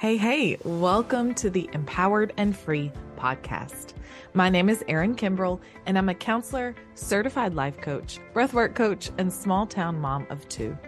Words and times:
Hey, 0.00 0.16
hey, 0.16 0.56
welcome 0.62 1.34
to 1.34 1.50
the 1.50 1.68
Empowered 1.72 2.32
and 2.36 2.56
Free 2.56 2.92
podcast. 3.16 3.94
My 4.32 4.48
name 4.48 4.68
is 4.68 4.84
Erin 4.86 5.16
Kimbrell, 5.16 5.58
and 5.86 5.98
I'm 5.98 6.08
a 6.08 6.14
counselor, 6.14 6.76
certified 6.94 7.54
life 7.54 7.80
coach, 7.80 8.20
breathwork 8.32 8.76
coach, 8.76 9.10
and 9.18 9.32
small 9.32 9.66
town 9.66 10.00
mom 10.00 10.24
of 10.30 10.48
two. 10.48 10.78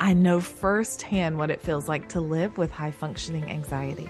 I 0.00 0.14
know 0.14 0.40
firsthand 0.40 1.38
what 1.38 1.52
it 1.52 1.60
feels 1.60 1.86
like 1.86 2.08
to 2.08 2.20
live 2.20 2.58
with 2.58 2.72
high 2.72 2.90
functioning 2.90 3.48
anxiety. 3.48 4.08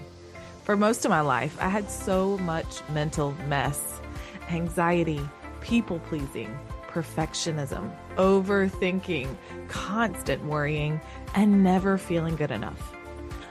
For 0.63 0.75
most 0.75 1.05
of 1.05 1.11
my 1.11 1.21
life, 1.21 1.55
I 1.61 1.69
had 1.69 1.91
so 1.91 2.39
much 2.39 2.81
mental 2.89 3.35
mess, 3.47 4.01
anxiety, 4.49 5.21
people 5.59 5.99
pleasing, 5.99 6.57
perfectionism, 6.87 7.95
overthinking, 8.15 9.35
constant 9.67 10.43
worrying, 10.45 10.99
and 11.35 11.63
never 11.63 11.99
feeling 11.99 12.35
good 12.35 12.49
enough. 12.49 12.95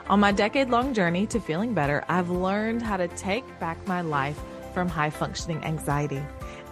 On 0.09 0.19
my 0.19 0.32
decade 0.32 0.71
long 0.71 0.93
journey 0.93 1.27
to 1.29 1.41
feeling 1.41 1.75
better, 1.75 2.05
I've 2.09 2.30
learned 2.30 2.83
how 2.83 2.97
to 2.97 3.09
take 3.09 3.45
back 3.61 3.87
my 3.87 4.01
life 4.01 4.41
from 4.75 4.88
high 4.88 5.11
functioning 5.11 5.62
anxiety 5.65 6.23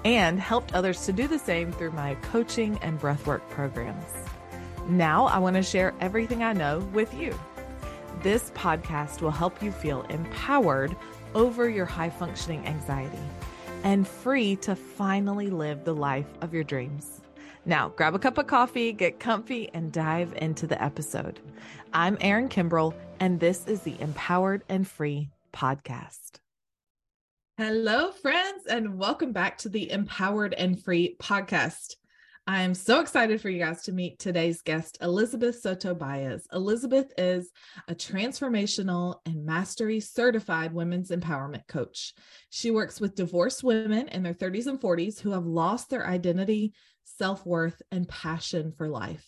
and 0.04 0.40
helped 0.40 0.74
others 0.74 1.04
to 1.06 1.12
do 1.12 1.28
the 1.28 1.38
same 1.38 1.72
through 1.72 1.92
my 1.92 2.14
coaching 2.16 2.78
and 2.82 3.00
breathwork 3.00 3.48
programs. 3.50 4.12
Now 4.88 5.26
I 5.26 5.38
want 5.38 5.56
to 5.56 5.62
share 5.62 5.94
everything 6.00 6.42
I 6.42 6.52
know 6.52 6.78
with 6.92 7.12
you. 7.14 7.38
This 8.22 8.50
podcast 8.50 9.20
will 9.20 9.30
help 9.30 9.62
you 9.62 9.70
feel 9.70 10.02
empowered 10.02 10.96
over 11.34 11.68
your 11.68 11.86
high 11.86 12.10
functioning 12.10 12.66
anxiety 12.66 13.18
and 13.84 14.08
free 14.08 14.56
to 14.56 14.74
finally 14.74 15.50
live 15.50 15.84
the 15.84 15.94
life 15.94 16.26
of 16.40 16.52
your 16.52 16.64
dreams. 16.64 17.20
Now, 17.64 17.90
grab 17.90 18.14
a 18.14 18.18
cup 18.18 18.38
of 18.38 18.46
coffee, 18.46 18.92
get 18.92 19.20
comfy, 19.20 19.68
and 19.74 19.92
dive 19.92 20.32
into 20.36 20.66
the 20.66 20.82
episode. 20.82 21.38
I'm 21.92 22.16
Erin 22.20 22.48
Kimbrell, 22.48 22.94
and 23.20 23.40
this 23.40 23.66
is 23.66 23.82
the 23.82 24.00
Empowered 24.00 24.62
and 24.68 24.86
Free 24.86 25.30
podcast. 25.52 26.38
Hello, 27.56 28.12
friends, 28.12 28.66
and 28.66 28.98
welcome 28.98 29.32
back 29.32 29.58
to 29.58 29.68
the 29.68 29.90
Empowered 29.90 30.54
and 30.54 30.80
Free 30.82 31.16
podcast. 31.20 31.96
I 32.46 32.62
am 32.62 32.74
so 32.74 33.00
excited 33.00 33.40
for 33.40 33.50
you 33.50 33.58
guys 33.58 33.82
to 33.82 33.92
meet 33.92 34.18
today's 34.18 34.62
guest, 34.62 34.98
Elizabeth 35.02 35.60
Soto 35.60 35.94
Baez. 35.94 36.46
Elizabeth 36.52 37.12
is 37.18 37.50
a 37.88 37.94
transformational 37.94 39.16
and 39.26 39.44
mastery 39.44 40.00
certified 40.00 40.72
women's 40.72 41.10
empowerment 41.10 41.66
coach. 41.66 42.14
She 42.50 42.70
works 42.70 43.00
with 43.00 43.16
divorced 43.16 43.64
women 43.64 44.08
in 44.08 44.22
their 44.22 44.34
30s 44.34 44.66
and 44.66 44.80
40s 44.80 45.20
who 45.20 45.32
have 45.32 45.44
lost 45.44 45.90
their 45.90 46.06
identity, 46.06 46.72
self 47.04 47.44
worth, 47.44 47.82
and 47.90 48.08
passion 48.08 48.72
for 48.72 48.88
life. 48.88 49.26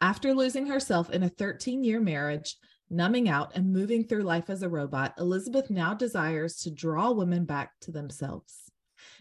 After 0.00 0.32
losing 0.32 0.66
herself 0.66 1.10
in 1.10 1.22
a 1.22 1.28
13 1.28 1.82
year 1.82 2.00
marriage, 2.00 2.56
numbing 2.90 3.28
out, 3.28 3.52
and 3.54 3.72
moving 3.72 4.04
through 4.04 4.22
life 4.22 4.50
as 4.50 4.62
a 4.62 4.68
robot, 4.68 5.14
Elizabeth 5.18 5.70
now 5.70 5.94
desires 5.94 6.56
to 6.58 6.70
draw 6.70 7.10
women 7.10 7.44
back 7.44 7.72
to 7.80 7.90
themselves. 7.90 8.70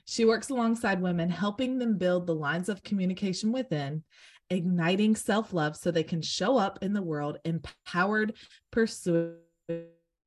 She 0.05 0.25
works 0.25 0.49
alongside 0.49 1.01
women, 1.01 1.29
helping 1.29 1.77
them 1.77 1.97
build 1.97 2.27
the 2.27 2.35
lines 2.35 2.69
of 2.69 2.83
communication 2.83 3.51
within, 3.51 4.03
igniting 4.49 5.15
self 5.15 5.53
love 5.53 5.75
so 5.75 5.91
they 5.91 6.03
can 6.03 6.21
show 6.21 6.57
up 6.57 6.79
in 6.81 6.93
the 6.93 7.01
world 7.01 7.39
empowered, 7.43 8.33
pursuing 8.71 9.37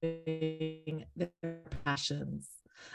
their 0.02 1.30
passions. 1.84 2.48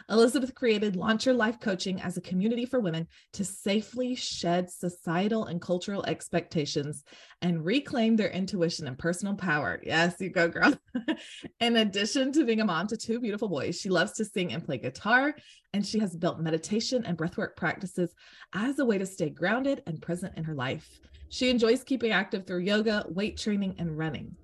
Elizabeth 0.10 0.54
created 0.56 0.96
Launch 0.96 1.26
Your 1.26 1.36
Life 1.36 1.60
Coaching 1.60 2.02
as 2.02 2.18
a 2.18 2.22
community 2.22 2.66
for 2.66 2.80
women 2.80 3.08
to 3.34 3.46
safely 3.46 4.16
shed 4.16 4.70
societal 4.70 5.46
and 5.46 5.62
cultural 5.62 6.06
expectations 6.06 7.04
and 7.42 7.64
reclaim 7.66 8.16
their 8.16 8.30
intuition 8.30 8.88
and 8.88 8.98
personal 8.98 9.36
power. 9.36 9.80
Yes, 9.84 10.16
you 10.20 10.30
go, 10.30 10.48
girl. 10.48 10.74
In 11.60 11.78
addition 11.78 12.32
to 12.34 12.46
being 12.46 12.62
a 12.62 12.66
mom 12.66 12.88
to 12.88 12.98
two 12.98 13.20
beautiful 13.20 13.48
boys, 13.48 13.80
she 13.80 13.90
loves 13.90 14.14
to 14.14 14.26
sing 14.26 14.54
and 14.54 14.64
play 14.64 14.78
guitar, 14.78 15.36
and 15.74 15.86
she 15.86 16.00
has 16.00 16.16
built 16.16 16.40
meditation 16.40 17.06
and 17.06 17.18
breathwork 17.18 17.56
practices 17.56 18.14
as 18.54 18.80
a 18.80 18.86
way 18.86 18.98
to 18.98 19.06
stay 19.06 19.30
grounded 19.30 19.84
and 19.88 20.02
present 20.02 20.38
in 20.38 20.44
her 20.44 20.56
life. 20.56 20.88
She 21.30 21.50
enjoys 21.50 21.84
keeping 21.84 22.12
active 22.12 22.46
through 22.46 22.60
yoga, 22.60 23.06
weight 23.10 23.38
training, 23.38 23.76
and 23.80 23.98
running. 23.98 24.36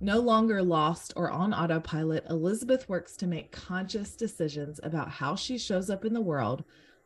No 0.00 0.20
longer 0.20 0.62
lost 0.62 1.14
or 1.16 1.30
on 1.30 1.54
autopilot, 1.54 2.26
Elizabeth 2.28 2.86
works 2.88 3.16
to 3.16 3.26
make 3.26 3.50
conscious 3.50 4.14
decisions 4.14 4.78
about 4.82 5.08
how 5.08 5.34
she 5.34 5.56
shows 5.56 5.88
up 5.88 6.04
in 6.04 6.12
the 6.12 6.20
world, 6.20 6.64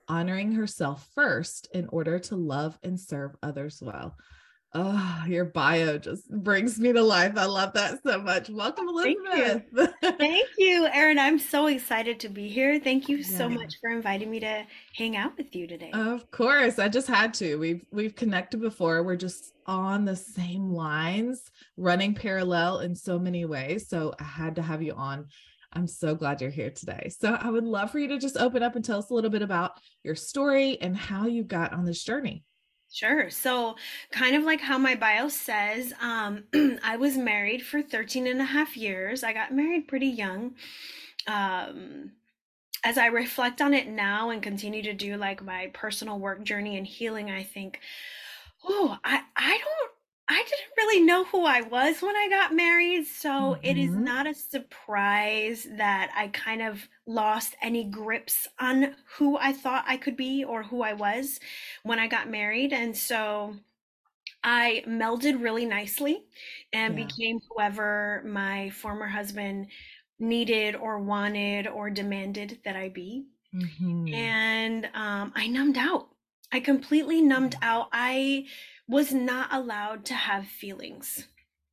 honoring 0.08 0.52
herself 0.52 1.08
first 1.14 1.68
in 1.72 1.86
order 1.88 2.18
to 2.18 2.34
love 2.34 2.78
and 2.82 2.98
serve 2.98 3.36
others 3.44 3.80
well. 3.80 4.16
Oh, 4.72 5.24
your 5.26 5.46
bio 5.46 5.98
just 5.98 6.30
brings 6.30 6.78
me 6.78 6.92
to 6.92 7.02
life. 7.02 7.32
I 7.36 7.46
love 7.46 7.72
that 7.72 8.00
so 8.04 8.20
much. 8.22 8.48
Welcome, 8.48 8.88
Elizabeth. 8.88 9.64
Thank 9.74 9.94
you, 10.00 10.12
Thank 10.16 10.48
you 10.58 10.86
Erin. 10.86 11.18
I'm 11.18 11.40
so 11.40 11.66
excited 11.66 12.20
to 12.20 12.28
be 12.28 12.48
here. 12.48 12.78
Thank 12.78 13.08
you 13.08 13.16
yeah. 13.16 13.36
so 13.36 13.48
much 13.48 13.74
for 13.80 13.90
inviting 13.90 14.30
me 14.30 14.38
to 14.40 14.64
hang 14.94 15.16
out 15.16 15.36
with 15.36 15.56
you 15.56 15.66
today. 15.66 15.90
Of 15.92 16.30
course, 16.30 16.78
I 16.78 16.88
just 16.88 17.08
had 17.08 17.34
to. 17.34 17.56
We've 17.56 17.84
we've 17.90 18.14
connected 18.14 18.60
before. 18.60 19.02
We're 19.02 19.16
just 19.16 19.54
on 19.66 20.04
the 20.04 20.14
same 20.14 20.70
lines, 20.70 21.50
running 21.76 22.14
parallel 22.14 22.78
in 22.80 22.94
so 22.94 23.18
many 23.18 23.46
ways. 23.46 23.88
So 23.88 24.14
I 24.20 24.24
had 24.24 24.54
to 24.54 24.62
have 24.62 24.82
you 24.82 24.92
on. 24.92 25.26
I'm 25.72 25.88
so 25.88 26.14
glad 26.14 26.40
you're 26.40 26.50
here 26.50 26.70
today. 26.70 27.10
So 27.18 27.34
I 27.34 27.50
would 27.50 27.64
love 27.64 27.90
for 27.90 27.98
you 27.98 28.08
to 28.08 28.18
just 28.18 28.36
open 28.36 28.62
up 28.62 28.76
and 28.76 28.84
tell 28.84 29.00
us 29.00 29.10
a 29.10 29.14
little 29.14 29.30
bit 29.30 29.42
about 29.42 29.72
your 30.04 30.14
story 30.14 30.80
and 30.80 30.96
how 30.96 31.26
you 31.26 31.42
got 31.42 31.72
on 31.72 31.84
this 31.84 32.04
journey. 32.04 32.44
Sure. 32.92 33.30
So, 33.30 33.76
kind 34.10 34.34
of 34.34 34.42
like 34.42 34.60
how 34.60 34.76
my 34.76 34.96
bio 34.96 35.28
says, 35.28 35.92
um, 36.00 36.44
I 36.82 36.96
was 36.96 37.16
married 37.16 37.62
for 37.64 37.82
13 37.82 38.26
and 38.26 38.40
a 38.40 38.44
half 38.44 38.76
years. 38.76 39.22
I 39.22 39.32
got 39.32 39.54
married 39.54 39.86
pretty 39.86 40.08
young. 40.08 40.54
Um, 41.28 42.12
as 42.84 42.98
I 42.98 43.06
reflect 43.06 43.60
on 43.60 43.74
it 43.74 43.88
now 43.88 44.30
and 44.30 44.42
continue 44.42 44.82
to 44.82 44.94
do 44.94 45.16
like 45.16 45.42
my 45.42 45.70
personal 45.74 46.18
work 46.18 46.44
journey 46.44 46.76
and 46.78 46.86
healing, 46.86 47.30
I 47.30 47.42
think, 47.44 47.80
oh, 48.64 48.98
I, 49.04 49.22
I 49.36 49.58
don't 49.58 49.92
I 50.30 50.44
didn't 50.44 50.76
really 50.76 51.04
know 51.04 51.24
who 51.24 51.44
I 51.44 51.62
was 51.62 52.00
when 52.00 52.14
I 52.14 52.28
got 52.30 52.54
married, 52.54 53.04
so 53.08 53.28
mm-hmm. 53.28 53.64
it 53.64 53.76
is 53.76 53.90
mm-hmm. 53.90 54.04
not 54.04 54.28
a 54.28 54.34
surprise 54.34 55.66
that 55.76 56.12
I 56.16 56.28
kind 56.28 56.62
of 56.62 56.88
lost 57.04 57.56
any 57.60 57.82
grips 57.82 58.46
on 58.60 58.94
who 59.16 59.36
I 59.36 59.52
thought 59.52 59.84
I 59.88 59.96
could 59.96 60.16
be 60.16 60.44
or 60.44 60.62
who 60.62 60.82
I 60.82 60.92
was 60.92 61.40
when 61.82 61.98
I 61.98 62.06
got 62.06 62.30
married. 62.30 62.72
And 62.72 62.96
so 62.96 63.56
I 64.44 64.84
melded 64.86 65.42
really 65.42 65.66
nicely 65.66 66.22
and 66.72 66.96
yeah. 66.96 67.06
became 67.06 67.40
whoever 67.50 68.22
my 68.24 68.70
former 68.70 69.08
husband 69.08 69.66
needed 70.20 70.76
or 70.76 71.00
wanted 71.00 71.66
or 71.66 71.90
demanded 71.90 72.60
that 72.64 72.76
I 72.76 72.88
be. 72.88 73.24
Mm-hmm. 73.52 74.14
And 74.14 74.84
um, 74.94 75.32
I 75.34 75.48
numbed 75.48 75.76
out. 75.76 76.06
I 76.52 76.60
completely 76.60 77.20
numbed 77.20 77.56
out. 77.62 77.88
I 77.92 78.46
was 78.90 79.12
not 79.12 79.52
allowed 79.52 80.04
to 80.06 80.14
have 80.14 80.46
feelings. 80.46 81.26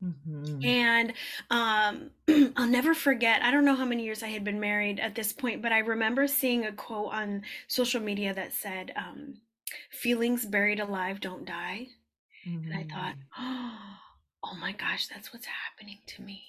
Mm-hmm. 0.03 0.63
And 0.63 1.13
um, 1.49 2.11
I'll 2.55 2.67
never 2.67 2.93
forget, 2.93 3.41
I 3.41 3.51
don't 3.51 3.65
know 3.65 3.75
how 3.75 3.85
many 3.85 4.03
years 4.03 4.21
I 4.21 4.27
had 4.27 4.43
been 4.43 4.59
married 4.59 4.99
at 4.99 5.15
this 5.15 5.33
point, 5.33 5.61
but 5.61 5.71
I 5.71 5.79
remember 5.79 6.27
seeing 6.27 6.65
a 6.65 6.71
quote 6.71 7.11
on 7.11 7.41
social 7.67 8.01
media 8.01 8.33
that 8.33 8.53
said, 8.53 8.93
um, 8.95 9.41
Feelings 9.91 10.45
buried 10.45 10.79
alive 10.79 11.19
don't 11.19 11.45
die. 11.45 11.87
Mm-hmm. 12.47 12.71
And 12.71 12.79
I 12.79 12.93
thought, 12.93 13.15
oh, 13.37 13.79
oh 14.45 14.55
my 14.61 14.71
gosh, 14.73 15.07
that's 15.07 15.33
what's 15.33 15.47
happening 15.47 15.97
to 16.07 16.21
me. 16.21 16.43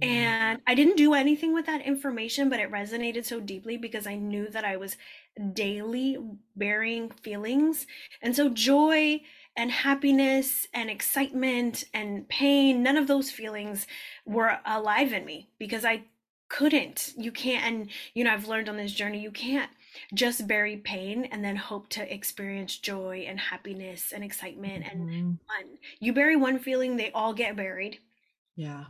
And 0.00 0.60
I 0.66 0.74
didn't 0.74 0.96
do 0.96 1.12
anything 1.12 1.52
with 1.52 1.66
that 1.66 1.82
information, 1.82 2.48
but 2.48 2.60
it 2.60 2.70
resonated 2.70 3.26
so 3.26 3.40
deeply 3.40 3.76
because 3.76 4.06
I 4.06 4.14
knew 4.14 4.48
that 4.48 4.64
I 4.64 4.78
was 4.78 4.96
daily 5.52 6.16
burying 6.56 7.10
feelings. 7.10 7.86
And 8.22 8.34
so 8.34 8.48
joy 8.48 9.20
and 9.56 9.70
happiness 9.70 10.66
and 10.72 10.90
excitement 10.90 11.84
and 11.92 12.28
pain, 12.28 12.82
none 12.82 12.96
of 12.96 13.06
those 13.06 13.30
feelings 13.30 13.86
were 14.24 14.58
alive 14.64 15.12
in 15.12 15.24
me 15.24 15.48
because 15.58 15.84
I 15.84 16.04
couldn't. 16.48 17.12
You 17.16 17.32
can't, 17.32 17.64
and 17.64 17.90
you 18.14 18.24
know, 18.24 18.32
I've 18.32 18.48
learned 18.48 18.68
on 18.68 18.76
this 18.76 18.92
journey, 18.92 19.20
you 19.20 19.30
can't 19.30 19.70
just 20.14 20.46
bury 20.46 20.76
pain 20.76 21.26
and 21.26 21.44
then 21.44 21.56
hope 21.56 21.88
to 21.90 22.14
experience 22.14 22.78
joy 22.78 23.26
and 23.28 23.38
happiness 23.38 24.12
and 24.12 24.24
excitement 24.24 24.84
mm-hmm. 24.84 25.08
and 25.08 25.38
fun. 25.46 25.78
You 26.00 26.12
bury 26.12 26.36
one 26.36 26.58
feeling, 26.58 26.96
they 26.96 27.10
all 27.12 27.34
get 27.34 27.56
buried. 27.56 27.98
Yeah. 28.56 28.84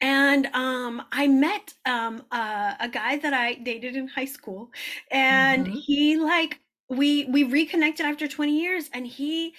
And 0.00 0.46
um, 0.46 1.02
I 1.12 1.28
met 1.28 1.74
um, 1.86 2.24
uh, 2.32 2.74
a 2.80 2.88
guy 2.88 3.18
that 3.18 3.32
I 3.32 3.54
dated 3.54 3.94
in 3.94 4.08
high 4.08 4.24
school, 4.24 4.70
and 5.10 5.66
mm-hmm. 5.66 5.76
he 5.76 6.16
like 6.16 6.58
we 6.90 7.24
we 7.26 7.44
reconnected 7.44 8.04
after 8.04 8.28
20 8.28 8.60
years 8.60 8.90
and 8.92 9.06
he 9.06 9.54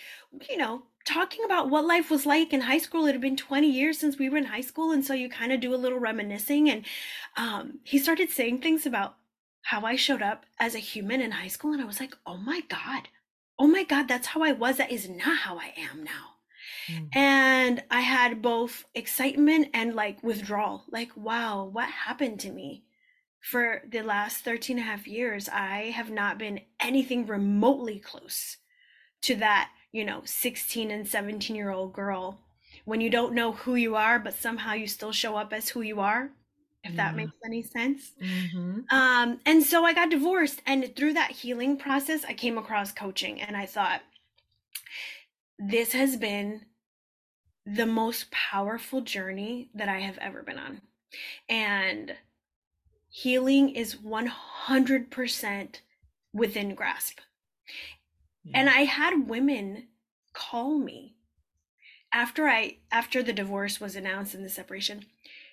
you 0.49 0.57
know 0.57 0.83
talking 1.05 1.43
about 1.45 1.69
what 1.69 1.85
life 1.85 2.11
was 2.11 2.25
like 2.25 2.53
in 2.53 2.61
high 2.61 2.77
school 2.77 3.05
it 3.07 3.13
had 3.13 3.21
been 3.21 3.37
20 3.37 3.67
years 3.67 3.97
since 3.97 4.19
we 4.19 4.29
were 4.29 4.37
in 4.37 4.45
high 4.45 4.61
school 4.61 4.91
and 4.91 5.03
so 5.03 5.13
you 5.13 5.29
kind 5.29 5.51
of 5.51 5.59
do 5.59 5.73
a 5.73 5.77
little 5.77 5.97
reminiscing 5.97 6.69
and 6.69 6.85
um, 7.37 7.79
he 7.83 7.97
started 7.97 8.29
saying 8.29 8.59
things 8.59 8.85
about 8.85 9.15
how 9.63 9.81
i 9.85 9.95
showed 9.95 10.21
up 10.21 10.45
as 10.59 10.75
a 10.75 10.79
human 10.79 11.21
in 11.21 11.31
high 11.31 11.47
school 11.47 11.73
and 11.73 11.81
i 11.81 11.85
was 11.85 11.99
like 11.99 12.15
oh 12.27 12.37
my 12.37 12.61
god 12.69 13.07
oh 13.57 13.67
my 13.67 13.83
god 13.83 14.07
that's 14.07 14.27
how 14.27 14.43
i 14.43 14.51
was 14.51 14.77
that 14.77 14.91
is 14.91 15.09
not 15.09 15.37
how 15.39 15.57
i 15.57 15.73
am 15.77 16.03
now 16.03 16.31
Mm. 16.87 17.15
And 17.15 17.83
I 17.91 18.01
had 18.01 18.41
both 18.41 18.85
excitement 18.95 19.69
and 19.73 19.95
like 19.95 20.23
withdrawal. 20.23 20.83
Like, 20.89 21.11
wow, 21.15 21.65
what 21.65 21.89
happened 21.89 22.39
to 22.41 22.51
me? 22.51 22.83
For 23.41 23.81
the 23.89 24.01
last 24.01 24.43
13 24.43 24.77
and 24.77 24.87
a 24.87 24.89
half 24.89 25.07
years, 25.07 25.49
I 25.49 25.91
have 25.95 26.11
not 26.11 26.37
been 26.37 26.61
anything 26.79 27.25
remotely 27.25 27.99
close 27.99 28.57
to 29.23 29.35
that, 29.37 29.69
you 29.91 30.05
know, 30.05 30.21
16 30.25 30.91
and 30.91 31.07
17 31.07 31.55
year 31.55 31.71
old 31.71 31.93
girl 31.93 32.39
when 32.85 33.01
you 33.01 33.09
don't 33.09 33.33
know 33.33 33.51
who 33.51 33.75
you 33.75 33.95
are, 33.95 34.19
but 34.19 34.33
somehow 34.33 34.73
you 34.73 34.87
still 34.87 35.11
show 35.11 35.35
up 35.35 35.53
as 35.53 35.69
who 35.69 35.81
you 35.81 35.99
are, 35.99 36.29
if 36.83 36.91
yeah. 36.91 36.97
that 36.97 37.15
makes 37.15 37.33
any 37.45 37.61
sense. 37.61 38.11
Mm-hmm. 38.21 38.81
Um, 38.95 39.39
and 39.45 39.63
so 39.63 39.85
I 39.85 39.93
got 39.93 40.09
divorced. 40.09 40.61
And 40.65 40.95
through 40.95 41.13
that 41.13 41.31
healing 41.31 41.77
process, 41.77 42.23
I 42.25 42.33
came 42.33 42.57
across 42.57 42.91
coaching 42.91 43.41
and 43.41 43.55
I 43.55 43.65
thought, 43.65 44.01
this 45.59 45.91
has 45.91 46.15
been 46.15 46.61
the 47.65 47.85
most 47.85 48.31
powerful 48.31 49.01
journey 49.01 49.69
that 49.75 49.87
I 49.87 49.99
have 49.99 50.17
ever 50.17 50.41
been 50.41 50.57
on. 50.57 50.81
And 51.49 52.15
healing 53.11 53.69
is 53.69 53.97
100% 53.97 55.75
within 56.33 56.73
grasp. 56.73 57.19
Yeah. 58.43 58.59
And 58.59 58.69
I 58.69 58.85
had 58.85 59.27
women 59.27 59.87
call 60.33 60.79
me 60.79 61.17
after 62.13 62.47
I 62.47 62.77
after 62.91 63.21
the 63.21 63.33
divorce 63.33 63.79
was 63.79 63.95
announced 63.95 64.33
and 64.33 64.43
the 64.43 64.49
separation, 64.49 65.05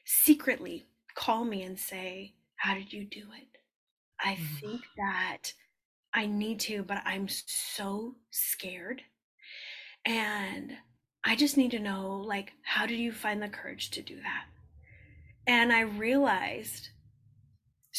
secretly 0.04 0.86
call 1.14 1.44
me 1.44 1.62
and 1.62 1.78
say, 1.78 2.34
"How 2.56 2.74
did 2.74 2.92
you 2.92 3.04
do 3.04 3.26
it?" 3.36 3.58
I 4.20 4.34
mm. 4.34 4.60
think 4.60 4.80
that 4.96 5.52
I 6.14 6.26
need 6.26 6.60
to, 6.60 6.82
but 6.82 7.02
I'm 7.04 7.28
so 7.28 8.16
scared. 8.30 9.02
And 10.04 10.76
I 11.24 11.36
just 11.36 11.56
need 11.56 11.72
to 11.72 11.78
know 11.78 12.22
like 12.26 12.52
how 12.62 12.86
did 12.86 12.98
you 12.98 13.12
find 13.12 13.42
the 13.42 13.48
courage 13.48 13.90
to 13.90 14.02
do 14.02 14.16
that? 14.16 14.46
And 15.46 15.72
I 15.72 15.80
realized 15.80 16.90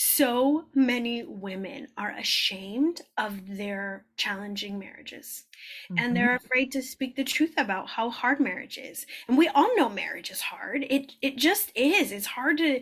so 0.02 0.64
many 0.74 1.24
women 1.24 1.86
are 1.98 2.12
ashamed 2.12 3.02
of 3.18 3.58
their 3.58 4.06
challenging 4.16 4.80
marriages 4.80 5.44
mm-hmm. 5.92 5.96
and 5.98 6.16
they're 6.16 6.38
afraid 6.38 6.72
to 6.72 6.82
speak 6.82 7.18
the 7.18 7.24
truth 7.26 7.54
about 7.58 7.90
how 7.90 8.10
hard 8.10 8.40
marriage 8.40 8.78
is. 8.78 9.06
And 9.28 9.38
we 9.38 9.50
all 9.50 9.76
know 9.76 9.90
marriage 9.90 10.32
is 10.32 10.40
hard. 10.40 10.86
It 10.90 11.12
it 11.22 11.36
just 11.36 11.74
is. 11.76 12.14
It's 12.14 12.28
hard 12.28 12.60
to 12.60 12.82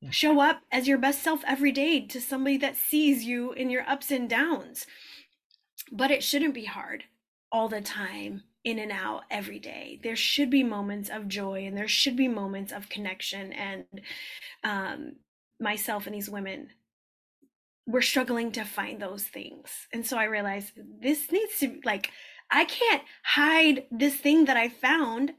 yeah. 0.00 0.10
show 0.10 0.40
up 0.40 0.62
as 0.72 0.88
your 0.88 0.96
best 0.96 1.22
self 1.22 1.42
every 1.46 1.72
day 1.72 2.00
to 2.06 2.22
somebody 2.22 2.56
that 2.56 2.76
sees 2.76 3.24
you 3.24 3.52
in 3.52 3.68
your 3.68 3.86
ups 3.86 4.10
and 4.10 4.26
downs. 4.26 4.86
But 5.92 6.10
it 6.10 6.24
shouldn't 6.24 6.54
be 6.54 6.64
hard 6.64 7.04
all 7.52 7.68
the 7.68 7.82
time 7.82 8.44
in 8.64 8.78
and 8.78 8.92
out 8.92 9.24
every 9.30 9.58
day. 9.58 10.00
There 10.02 10.16
should 10.16 10.48
be 10.48 10.64
moments 10.64 11.10
of 11.10 11.28
joy 11.28 11.66
and 11.66 11.76
there 11.76 11.86
should 11.86 12.16
be 12.16 12.28
moments 12.28 12.72
of 12.72 12.88
connection 12.88 13.52
and 13.52 13.84
um, 14.64 15.16
myself 15.60 16.06
and 16.06 16.14
these 16.14 16.30
women 16.30 16.70
we're 17.86 18.02
struggling 18.02 18.50
to 18.52 18.64
find 18.64 19.00
those 19.00 19.24
things. 19.24 19.86
And 19.92 20.04
so 20.04 20.18
i 20.18 20.24
realized 20.24 20.72
this 21.00 21.30
needs 21.30 21.58
to 21.60 21.80
like 21.84 22.10
i 22.50 22.64
can't 22.64 23.02
hide 23.24 23.84
this 23.90 24.16
thing 24.16 24.46
that 24.46 24.56
i 24.56 24.68
found 24.68 25.34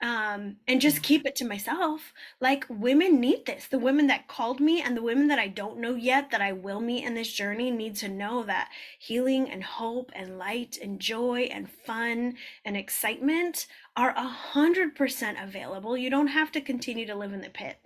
um, 0.00 0.58
and 0.68 0.80
just 0.80 1.02
keep 1.02 1.26
it 1.26 1.34
to 1.36 1.44
myself. 1.44 2.12
Like 2.40 2.64
women 2.68 3.18
need 3.18 3.46
this. 3.46 3.66
The 3.66 3.80
women 3.80 4.06
that 4.06 4.28
called 4.28 4.60
me 4.60 4.80
and 4.80 4.96
the 4.96 5.02
women 5.02 5.26
that 5.28 5.40
i 5.40 5.48
don't 5.48 5.78
know 5.78 5.94
yet 5.94 6.30
that 6.30 6.40
i 6.40 6.52
will 6.52 6.80
meet 6.80 7.04
in 7.04 7.14
this 7.14 7.32
journey 7.32 7.70
need 7.70 7.96
to 7.96 8.08
know 8.08 8.42
that 8.44 8.70
healing 8.98 9.50
and 9.50 9.62
hope 9.62 10.12
and 10.14 10.38
light 10.38 10.78
and 10.82 11.00
joy 11.00 11.48
and 11.52 11.70
fun 11.70 12.34
and 12.64 12.76
excitement 12.76 13.66
are 13.96 14.10
a 14.10 14.28
hundred 14.28 14.94
percent 14.94 15.38
available. 15.40 15.96
You 15.96 16.10
don't 16.10 16.28
have 16.28 16.52
to 16.52 16.60
continue 16.60 17.06
to 17.06 17.16
live 17.16 17.32
in 17.32 17.40
the 17.40 17.50
pit. 17.50 17.78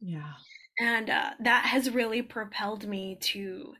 Yeah 0.00 0.34
and 0.80 1.10
uh, 1.10 1.30
that 1.40 1.66
has 1.66 1.90
really 1.90 2.22
propelled 2.22 2.88
me 2.88 3.16
to 3.20 3.74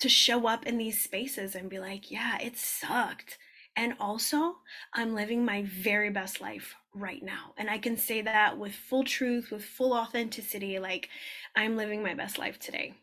to 0.00 0.08
show 0.08 0.46
up 0.46 0.64
in 0.66 0.78
these 0.78 1.00
spaces 1.00 1.54
and 1.54 1.68
be 1.68 1.78
like 1.78 2.10
yeah 2.10 2.38
it 2.40 2.56
sucked. 2.56 3.38
And 3.76 3.94
also 4.00 4.56
i'm 4.94 5.14
living 5.14 5.44
my 5.44 5.62
very 5.64 6.10
best 6.10 6.40
life 6.40 6.74
right 6.94 7.22
now. 7.22 7.52
And 7.58 7.70
i 7.70 7.78
can 7.78 7.96
say 7.96 8.22
that 8.22 8.58
with 8.58 8.72
full 8.72 9.04
truth 9.04 9.50
with 9.52 9.64
full 9.64 9.92
authenticity 9.92 10.78
like 10.80 11.08
i'm 11.54 11.76
living 11.76 12.02
my 12.02 12.14
best 12.14 12.38
life 12.38 12.58
today. 12.58 12.94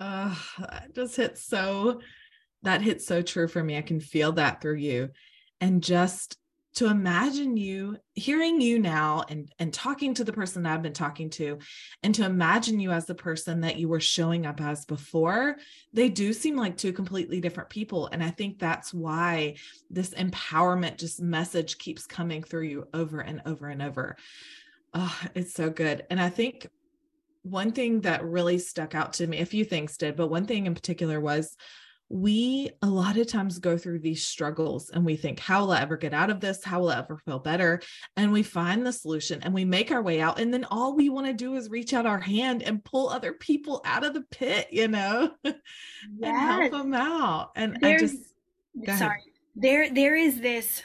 Uh 0.00 0.34
that 0.58 0.94
just 0.94 1.16
hits 1.16 1.44
so 1.44 2.00
that 2.62 2.82
hits 2.82 3.06
so 3.06 3.22
true 3.22 3.48
for 3.48 3.62
me. 3.62 3.76
I 3.76 3.82
can 3.82 4.00
feel 4.00 4.32
that 4.32 4.60
through 4.60 4.76
you. 4.76 5.10
And 5.60 5.82
just 5.82 6.36
to 6.74 6.86
imagine 6.86 7.56
you 7.56 7.96
hearing 8.14 8.60
you 8.60 8.78
now 8.78 9.24
and 9.28 9.52
and 9.58 9.72
talking 9.72 10.14
to 10.14 10.24
the 10.24 10.32
person 10.32 10.66
I've 10.66 10.82
been 10.82 10.92
talking 10.92 11.30
to 11.30 11.58
and 12.02 12.14
to 12.14 12.24
imagine 12.24 12.78
you 12.78 12.92
as 12.92 13.06
the 13.06 13.14
person 13.14 13.62
that 13.62 13.76
you 13.76 13.88
were 13.88 14.00
showing 14.00 14.46
up 14.46 14.60
as 14.60 14.84
before 14.84 15.56
they 15.92 16.08
do 16.08 16.32
seem 16.32 16.56
like 16.56 16.76
two 16.76 16.92
completely 16.92 17.40
different 17.40 17.70
people. 17.70 18.08
And 18.12 18.22
I 18.22 18.30
think 18.30 18.58
that's 18.58 18.94
why 18.94 19.56
this 19.90 20.10
empowerment 20.10 20.98
just 20.98 21.20
message 21.20 21.78
keeps 21.78 22.06
coming 22.06 22.42
through 22.42 22.66
you 22.66 22.88
over 22.94 23.20
and 23.20 23.42
over 23.46 23.68
and 23.68 23.82
over. 23.82 24.16
Oh, 24.94 25.20
it's 25.34 25.54
so 25.54 25.70
good. 25.70 26.06
And 26.10 26.20
I 26.20 26.28
think 26.28 26.68
one 27.42 27.72
thing 27.72 28.02
that 28.02 28.24
really 28.24 28.58
stuck 28.58 28.94
out 28.94 29.14
to 29.14 29.26
me 29.26 29.40
a 29.40 29.46
few 29.46 29.64
things 29.64 29.96
did 29.96 30.14
but 30.14 30.28
one 30.28 30.44
thing 30.46 30.66
in 30.66 30.74
particular 30.74 31.18
was 31.18 31.56
we 32.10 32.68
a 32.82 32.86
lot 32.88 33.16
of 33.16 33.28
times 33.28 33.60
go 33.60 33.78
through 33.78 34.00
these 34.00 34.26
struggles 34.26 34.90
and 34.90 35.04
we 35.04 35.14
think, 35.16 35.38
how 35.38 35.60
will 35.60 35.70
I 35.70 35.80
ever 35.80 35.96
get 35.96 36.12
out 36.12 36.28
of 36.28 36.40
this? 36.40 36.64
How 36.64 36.80
will 36.80 36.90
I 36.90 36.98
ever 36.98 37.16
feel 37.18 37.38
better? 37.38 37.80
And 38.16 38.32
we 38.32 38.42
find 38.42 38.84
the 38.84 38.92
solution 38.92 39.40
and 39.42 39.54
we 39.54 39.64
make 39.64 39.92
our 39.92 40.02
way 40.02 40.20
out. 40.20 40.40
And 40.40 40.52
then 40.52 40.64
all 40.64 40.96
we 40.96 41.08
want 41.08 41.28
to 41.28 41.32
do 41.32 41.54
is 41.54 41.70
reach 41.70 41.94
out 41.94 42.06
our 42.06 42.18
hand 42.18 42.64
and 42.64 42.84
pull 42.84 43.08
other 43.08 43.32
people 43.32 43.80
out 43.84 44.04
of 44.04 44.12
the 44.14 44.22
pit, 44.32 44.66
you 44.72 44.88
know, 44.88 45.30
yes. 45.44 45.54
and 46.22 46.36
help 46.36 46.72
them 46.72 46.94
out. 46.94 47.52
And 47.54 47.78
There's, 47.80 48.02
I 48.02 48.86
just, 48.86 48.98
sorry, 48.98 49.22
there, 49.54 49.88
there 49.94 50.16
is 50.16 50.40
this 50.40 50.82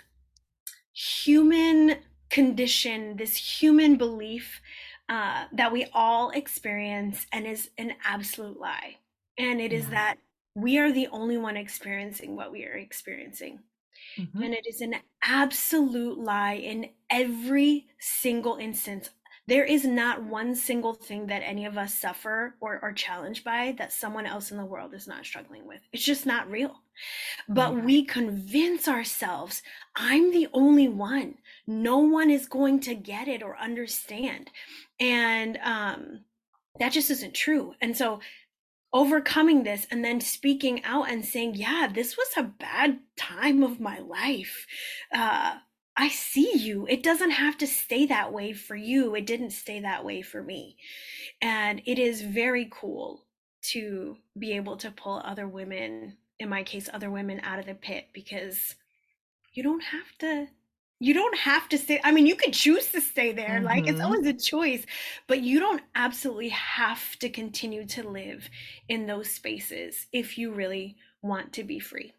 human 0.94 1.98
condition, 2.30 3.18
this 3.18 3.36
human 3.36 3.96
belief 3.96 4.62
uh, 5.10 5.46
that 5.54 5.72
we 5.72 5.88
all 5.92 6.30
experience 6.30 7.26
and 7.32 7.48
is 7.48 7.72
an 7.80 7.94
absolute 8.06 8.60
lie. 8.60 8.98
And 9.40 9.60
it 9.60 9.74
is 9.74 9.86
yeah. 9.86 9.90
that 9.90 10.18
we 10.56 10.78
are 10.78 10.92
the 10.92 11.08
only 11.12 11.38
one 11.38 11.58
experiencing 11.58 12.36
what 12.36 12.52
we 12.52 12.66
are 12.66 12.74
experiencing. 12.74 13.60
Mm-hmm. 14.18 14.42
And 14.42 14.54
it 14.54 14.66
is 14.68 14.82
an 14.82 14.96
absolute 15.24 16.18
lie 16.18 16.54
in 16.56 16.90
every 17.10 17.88
single 18.00 18.56
instance. 18.56 19.10
There 19.48 19.66
is 19.66 19.86
not 19.86 20.24
one 20.24 20.56
single 20.56 20.94
thing 20.94 21.28
that 21.28 21.44
any 21.44 21.66
of 21.66 21.78
us 21.78 21.94
suffer 21.94 22.56
or 22.62 22.80
are 22.82 22.94
challenged 22.94 23.44
by 23.44 23.76
that 23.78 23.94
someone 23.94 24.26
else 24.26 24.50
in 24.50 24.58
the 24.58 24.66
world 24.66 24.94
is 24.94 25.08
not 25.08 25.26
struggling 25.26 25.68
with. 25.68 25.82
It's 25.94 26.04
just 26.04 26.26
not 26.26 26.50
real. 26.50 26.82
But 27.48 27.72
mm-hmm. 27.72 27.86
we 27.86 28.06
convince 28.06 28.88
ourselves, 28.88 29.62
I'm 29.96 30.32
the 30.32 30.48
only 30.54 30.88
one. 30.88 31.36
No 31.68 32.00
one 32.00 32.32
is 32.32 32.48
going 32.48 32.80
to 32.82 32.96
get 32.96 33.28
it 33.28 33.44
or 33.44 33.58
understand. 33.58 34.50
And 35.00 35.60
um, 35.64 36.22
that 36.80 36.94
just 36.94 37.12
isn't 37.12 37.36
true. 37.36 37.76
And 37.82 37.96
so 37.96 38.22
overcoming 38.94 39.64
this 39.64 39.86
and 39.92 40.04
then 40.04 40.22
speaking 40.22 40.84
out 40.84 41.10
and 41.10 41.26
saying, 41.26 41.56
Yeah, 41.56 41.90
this 41.94 42.18
was 42.18 42.28
a 42.38 42.44
bad 42.44 43.00
time 43.18 43.64
of 43.64 43.80
my 43.80 44.00
life. 44.00 44.66
Uh, 45.14 45.56
I 45.98 46.10
see 46.10 46.58
you. 46.58 46.86
It 46.90 47.04
doesn't 47.04 47.32
have 47.32 47.58
to 47.60 47.68
stay 47.68 48.06
that 48.08 48.34
way 48.34 48.52
for 48.54 48.76
you. 48.76 49.16
It 49.16 49.26
didn't 49.26 49.52
stay 49.52 49.80
that 49.80 50.04
way 50.04 50.22
for 50.22 50.44
me. 50.44 50.78
And 51.42 51.82
it 51.86 52.00
is 52.00 52.22
very 52.22 52.68
cool 52.70 53.26
to 53.72 54.18
be 54.38 54.54
able 54.54 54.78
to 54.78 54.92
pull 54.92 55.22
other 55.24 55.48
women, 55.48 56.18
in 56.40 56.50
my 56.50 56.64
case, 56.64 56.90
other 56.94 57.10
women 57.10 57.40
out 57.44 57.60
of 57.60 57.66
the 57.66 57.74
pit 57.74 58.10
because 58.14 58.76
you 59.54 59.64
don't 59.64 59.84
have 59.84 60.18
to 60.20 60.48
you 61.00 61.14
don't 61.14 61.38
have 61.38 61.68
to 61.70 61.78
stay 61.78 62.00
i 62.04 62.12
mean 62.12 62.26
you 62.26 62.36
could 62.36 62.54
choose 62.54 62.92
to 62.92 63.02
stay 63.02 63.32
there 63.32 63.58
mm-hmm. 63.58 63.66
like 63.66 63.88
it's 63.88 63.98
mm-hmm. 63.98 64.06
always 64.06 64.26
a 64.26 64.34
choice 64.34 64.86
but 65.28 65.42
you 65.42 65.60
don't 65.60 65.82
absolutely 65.96 66.50
have 66.50 67.18
to 67.18 67.30
continue 67.30 67.86
to 67.86 68.08
live 68.08 68.50
in 68.88 69.06
those 69.06 69.30
spaces 69.30 70.08
if 70.12 70.38
you 70.38 70.52
really 70.52 70.96
want 71.22 71.52
to 71.54 71.64
be 71.64 71.80
free 71.80 72.14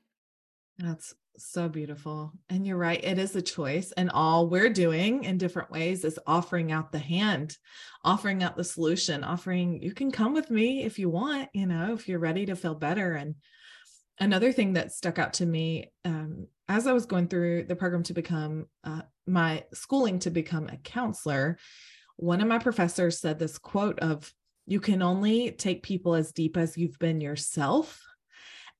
that's 0.78 1.14
so 1.38 1.68
beautiful 1.68 2.32
and 2.48 2.66
you're 2.66 2.78
right 2.78 3.04
it 3.04 3.18
is 3.18 3.36
a 3.36 3.42
choice 3.42 3.92
and 3.92 4.10
all 4.10 4.48
we're 4.48 4.70
doing 4.70 5.24
in 5.24 5.36
different 5.36 5.70
ways 5.70 6.02
is 6.04 6.18
offering 6.26 6.72
out 6.72 6.90
the 6.92 6.98
hand 6.98 7.58
offering 8.04 8.42
out 8.42 8.56
the 8.56 8.64
solution 8.64 9.22
offering 9.22 9.82
you 9.82 9.92
can 9.92 10.10
come 10.10 10.32
with 10.32 10.50
me 10.50 10.82
if 10.84 10.98
you 10.98 11.10
want 11.10 11.48
you 11.52 11.66
know 11.66 11.92
if 11.92 12.08
you're 12.08 12.18
ready 12.18 12.46
to 12.46 12.56
feel 12.56 12.74
better 12.74 13.14
and 13.14 13.34
another 14.18 14.52
thing 14.52 14.74
that 14.74 14.92
stuck 14.92 15.18
out 15.18 15.34
to 15.34 15.46
me 15.46 15.92
um, 16.04 16.46
as 16.68 16.86
I 16.86 16.92
was 16.92 17.06
going 17.06 17.28
through 17.28 17.64
the 17.64 17.76
program 17.76 18.02
to 18.04 18.14
become 18.14 18.66
uh, 18.84 19.02
my 19.26 19.64
schooling 19.72 20.18
to 20.20 20.30
become 20.30 20.68
a 20.68 20.76
counselor, 20.78 21.58
one 22.16 22.40
of 22.40 22.48
my 22.48 22.58
professors 22.58 23.20
said 23.20 23.38
this 23.38 23.58
quote 23.58 24.00
of, 24.00 24.32
You 24.66 24.80
can 24.80 25.02
only 25.02 25.52
take 25.52 25.82
people 25.82 26.14
as 26.14 26.32
deep 26.32 26.56
as 26.56 26.76
you've 26.76 26.98
been 26.98 27.20
yourself. 27.20 28.02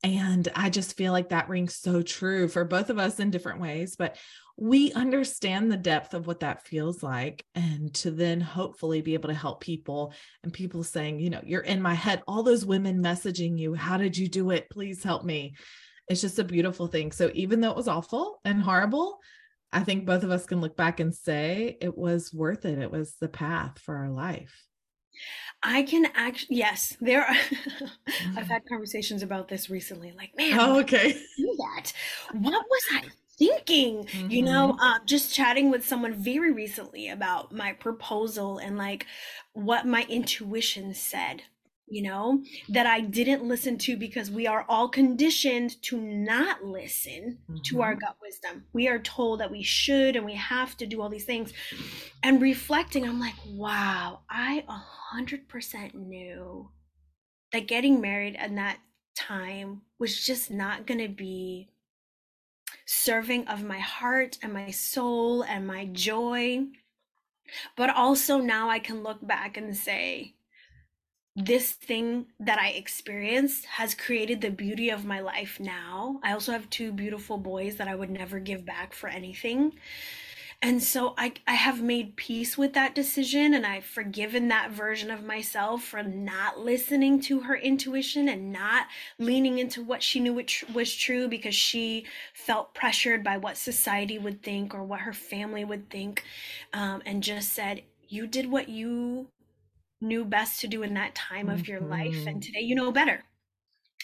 And 0.02 0.49
I 0.55 0.71
just 0.71 0.97
feel 0.97 1.12
like 1.12 1.31
that 1.31 1.49
rings 1.49 1.76
so 1.76 2.02
true 2.02 2.49
for 2.49 2.64
both 2.64 2.90
of 2.90 2.99
us 2.99 3.19
in 3.19 3.31
different 3.31 3.61
ways. 3.61 3.97
But 3.97 4.16
we 4.58 4.92
understand 4.92 5.70
the 5.70 5.76
depth 5.76 6.14
of 6.14 6.26
what 6.26 6.40
that 6.40 6.66
feels 6.66 7.02
like 7.02 7.44
and 7.54 7.92
to 7.92 8.10
then 8.10 8.40
hopefully 8.40 9.02
be 9.02 9.14
able 9.14 9.28
to 9.28 9.34
help 9.34 9.60
people 9.60 10.14
and 10.42 10.52
people 10.52 10.82
saying 10.82 11.20
you 11.20 11.28
know 11.28 11.40
you're 11.44 11.60
in 11.60 11.82
my 11.82 11.94
head 11.94 12.22
all 12.26 12.42
those 12.42 12.64
women 12.64 13.02
messaging 13.02 13.58
you 13.58 13.75
how 13.75 13.96
did 13.96 14.16
you 14.16 14.28
do 14.28 14.50
it 14.50 14.68
please 14.70 15.02
help 15.02 15.25
me 15.25 15.54
it's 16.08 16.20
just 16.20 16.38
a 16.38 16.44
beautiful 16.44 16.86
thing 16.86 17.12
so 17.12 17.30
even 17.34 17.60
though 17.60 17.70
it 17.70 17.76
was 17.76 17.88
awful 17.88 18.40
and 18.44 18.62
horrible 18.62 19.18
i 19.72 19.80
think 19.80 20.06
both 20.06 20.22
of 20.22 20.30
us 20.30 20.46
can 20.46 20.60
look 20.60 20.76
back 20.76 21.00
and 21.00 21.14
say 21.14 21.76
it 21.80 21.96
was 21.96 22.32
worth 22.32 22.64
it 22.64 22.78
it 22.78 22.90
was 22.90 23.14
the 23.20 23.28
path 23.28 23.78
for 23.78 23.96
our 23.96 24.10
life 24.10 24.62
I 25.62 25.84
can 25.84 26.06
actually 26.14 26.58
yes, 26.58 26.94
there 27.00 27.22
are 27.22 27.30
I've 28.36 28.44
mm. 28.44 28.46
had 28.46 28.68
conversations 28.68 29.22
about 29.22 29.48
this 29.48 29.70
recently. 29.70 30.12
Like, 30.14 30.30
man, 30.36 30.60
oh, 30.60 30.80
okay. 30.80 31.12
Do 31.38 31.56
that. 31.58 31.92
What 32.32 32.52
was 32.52 32.82
I 32.92 33.04
thinking? 33.38 34.05
Mm-hmm. 34.05 34.31
You 34.31 34.43
know, 34.43 34.76
uh, 34.81 34.99
just 35.05 35.35
chatting 35.35 35.71
with 35.71 35.87
someone 35.87 36.14
very 36.14 36.52
recently 36.52 37.09
about 37.09 37.52
my 37.52 37.73
proposal 37.73 38.59
and 38.59 38.76
like 38.76 39.07
what 39.52 39.87
my 39.87 40.07
intuition 40.09 40.95
said 40.95 41.43
you 41.88 42.02
know, 42.02 42.43
that 42.69 42.87
I 42.87 43.00
didn't 43.00 43.45
listen 43.45 43.78
to 43.78 43.97
because 43.97 44.31
we 44.31 44.47
are 44.47 44.66
all 44.69 44.88
conditioned 44.88 45.81
to 45.83 45.97
not 45.97 46.64
listen 46.64 47.38
mm-hmm. 47.49 47.61
to 47.66 47.83
our 47.83 47.93
mm-hmm. 47.93 48.00
gut 48.00 48.16
wisdom. 48.21 48.64
We 48.73 48.88
are 48.88 48.99
told 48.99 49.40
that 49.40 49.52
we 49.52 49.62
should 49.62 50.16
and 50.16 50.26
we 50.26 50.35
have 50.35 50.76
to 50.78 50.87
do 50.87 51.00
all 51.00 51.09
these 51.09 51.25
things. 51.25 51.52
And 52.23 52.43
reflecting, 52.43 53.09
I'm 53.09 53.21
like, 53.21 53.37
wow, 53.47 54.21
I 54.28 54.64
100% 55.14 55.95
knew 55.95 56.71
that 57.52 57.69
getting 57.69 58.00
married 58.00 58.35
at 58.37 58.55
that 58.57 58.78
time 59.16 59.83
was 59.99 60.26
just 60.26 60.50
not 60.50 60.87
going 60.87 61.00
to 61.00 61.09
be 61.09 61.71
serving 62.87 63.47
of 63.49 63.62
my 63.62 63.78
heart 63.78 64.38
and 64.43 64.52
my 64.52 64.71
soul 64.71 65.43
and 65.43 65.66
my 65.66 65.87
joy. 65.87 66.64
But 67.76 67.90
also 67.90 68.38
now 68.38 68.71
I 68.71 68.78
can 68.78 69.02
look 69.02 69.25
back 69.26 69.57
and 69.57 69.76
say, 69.76 70.35
this 71.38 71.73
thing 71.73 72.26
that 72.40 72.59
I 72.59 72.71
experienced 72.71 73.66
has 73.66 73.95
created 73.95 74.40
the 74.40 74.50
beauty 74.50 74.88
of 74.88 75.05
my 75.05 75.21
life 75.21 75.61
now. 75.61 76.19
I 76.25 76.33
also 76.33 76.52
have 76.52 76.71
two 76.71 76.93
beautiful 76.93 77.37
boys 77.37 77.76
that 77.76 77.88
I 77.88 77.95
would 77.95 78.09
never 78.09 78.38
give 78.38 78.64
back 78.64 78.95
for 78.95 79.09
anything. 79.09 79.73
And 80.62 80.82
so 80.82 81.14
I, 81.18 81.34
I 81.46 81.52
have 81.52 81.82
made 81.82 82.16
peace 82.16 82.56
with 82.56 82.72
that 82.75 82.94
decision 82.94 83.52
and 83.52 83.66
I've 83.66 83.84
forgiven 83.84 84.48
that 84.48 84.70
version 84.70 85.10
of 85.10 85.22
myself 85.22 85.84
for 85.84 86.02
not 86.02 86.58
listening 86.58 87.20
to 87.22 87.40
her 87.40 87.56
intuition 87.56 88.28
and 88.28 88.52
not 88.52 88.86
leaning 89.18 89.58
into 89.58 89.82
what 89.82 90.02
she 90.02 90.18
knew 90.18 90.42
was 90.72 90.94
true 90.94 91.28
because 91.28 91.54
she 91.54 92.06
felt 92.32 92.75
pressured 92.75 93.22
by 93.22 93.36
what 93.36 93.58
society 93.58 94.18
would 94.18 94.42
think 94.42 94.75
or 94.75 94.82
what 94.82 95.00
her 95.00 95.12
family 95.12 95.64
would 95.64 95.90
think 95.90 96.25
um, 96.72 97.02
and 97.04 97.22
just 97.22 97.52
said, 97.52 97.82
You 98.08 98.26
did 98.26 98.50
what 98.50 98.68
you 98.68 99.28
knew 100.00 100.25
best 100.25 100.60
to 100.60 100.68
do 100.68 100.82
in 100.82 100.94
that 100.94 101.14
time 101.14 101.48
of 101.48 101.68
your 101.68 101.80
life 101.80 102.26
and 102.26 102.36
mm-hmm. 102.36 102.40
today 102.40 102.60
you 102.60 102.75
know 102.75 102.92
better. 102.92 103.25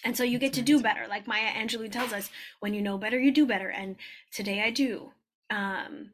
And 0.04 0.16
so 0.16 0.24
you 0.24 0.38
get 0.38 0.52
to 0.54 0.62
do 0.62 0.82
better 0.82 1.06
like 1.08 1.26
maya 1.26 1.52
angelou 1.54 1.90
tells 1.90 2.12
us 2.12 2.30
when 2.60 2.74
you 2.74 2.82
know 2.82 2.98
better 2.98 3.18
you 3.18 3.30
do 3.30 3.46
better 3.46 3.70
and 3.70 3.96
today 4.30 4.62
i 4.62 4.70
do. 4.70 5.12
Um, 5.50 6.10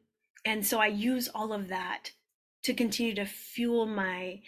and 0.49 0.65
so 0.65 0.79
i 0.79 0.87
use 0.87 1.29
all 1.33 1.53
of 1.53 1.67
that 1.67 2.11
to 2.63 2.73
continue 2.73 3.15
to 3.15 3.25
fuel 3.25 3.85
my 3.85 4.41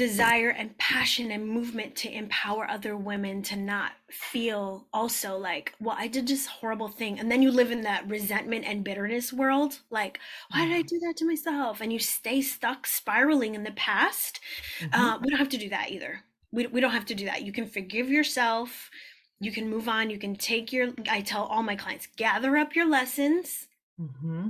desire 0.00 0.48
and 0.48 0.78
passion 0.78 1.30
and 1.30 1.46
movement 1.46 1.94
to 1.94 2.10
empower 2.10 2.66
other 2.70 2.96
women 2.96 3.42
to 3.42 3.54
not 3.54 3.92
feel 4.10 4.86
also 4.94 5.36
like, 5.36 5.74
well, 5.78 5.94
I 5.98 6.06
did 6.06 6.26
this 6.26 6.46
horrible 6.46 6.88
thing. 6.88 7.20
And 7.20 7.30
then 7.30 7.42
you 7.42 7.50
live 7.50 7.70
in 7.70 7.82
that 7.82 8.08
resentment 8.08 8.64
and 8.64 8.82
bitterness 8.82 9.30
world. 9.30 9.80
Like, 9.90 10.18
why 10.50 10.64
did 10.64 10.72
I 10.72 10.78
mm-hmm. 10.78 10.86
do 10.86 11.00
that 11.00 11.18
to 11.18 11.26
myself? 11.26 11.82
And 11.82 11.92
you 11.92 11.98
stay 11.98 12.40
stuck 12.40 12.86
spiraling 12.86 13.54
in 13.54 13.62
the 13.62 13.72
past. 13.72 14.40
Mm-hmm. 14.80 14.98
Uh, 14.98 15.18
we 15.18 15.28
don't 15.28 15.38
have 15.38 15.50
to 15.50 15.58
do 15.58 15.68
that 15.68 15.90
either. 15.90 16.20
We, 16.50 16.66
we 16.68 16.80
don't 16.80 16.92
have 16.92 17.04
to 17.06 17.14
do 17.14 17.26
that. 17.26 17.42
You 17.42 17.52
can 17.52 17.66
forgive 17.66 18.08
yourself. 18.08 18.90
You 19.38 19.52
can 19.52 19.68
move 19.68 19.86
on. 19.86 20.08
You 20.08 20.18
can 20.18 20.34
take 20.34 20.72
your, 20.72 20.88
I 21.10 21.20
tell 21.20 21.44
all 21.44 21.62
my 21.62 21.76
clients, 21.76 22.08
gather 22.16 22.56
up 22.56 22.74
your 22.74 22.88
lessons 22.88 23.66
mm-hmm. 24.00 24.48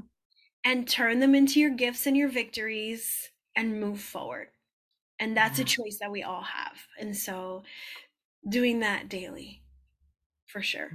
And 0.65 0.89
turn 0.89 1.21
them 1.21 1.35
into 1.35 1.61
your 1.61 1.71
gifts 1.71 2.07
and 2.07 2.17
your 2.17 2.29
victories 2.29 3.31
and 3.57 3.81
move 3.81 4.01
forward. 4.01 4.49
And 5.19 5.37
that's 5.37 5.59
a 5.59 5.65
choice 5.65 5.99
that 6.01 6.11
we 6.11 6.23
all 6.23 6.43
have. 6.43 6.77
And 6.99 7.17
so 7.17 7.63
doing 8.49 8.81
that 8.81 9.09
daily 9.09 9.63
for 10.47 10.63
sure. 10.63 10.91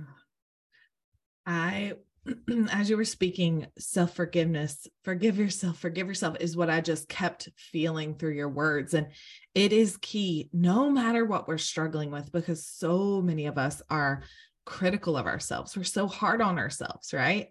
I 1.46 1.94
as 2.72 2.90
you 2.90 2.98
were 2.98 3.06
speaking 3.06 3.68
self 3.78 4.16
forgiveness 4.16 4.88
forgive 5.04 5.38
yourself 5.38 5.78
forgive 5.78 6.08
yourself 6.08 6.36
is 6.40 6.58
what 6.58 6.72
i 6.72 6.82
just 6.82 7.08
kept 7.08 7.50
feeling 7.56 8.16
through 8.16 8.34
your 8.34 8.50
words. 8.50 8.94
And 8.94 9.08
it 9.54 9.72
is 9.72 9.98
key 9.98 10.50
no 10.52 10.90
matter 10.90 11.26
what 11.26 11.48
we're 11.48 11.58
struggling 11.58 12.12
with 12.12 12.32
because 12.32 12.66
so 12.66 13.22
many 13.22 13.46
of 13.46 13.58
us 13.58 13.82
are 13.90 14.24
critical 14.66 15.16
of 15.16 15.28
ourselves. 15.28 15.78
We're 15.78 15.84
so 15.84 16.08
hard 16.08 16.42
on 16.42 16.58
ourselves 16.58 17.14
right 17.14 17.50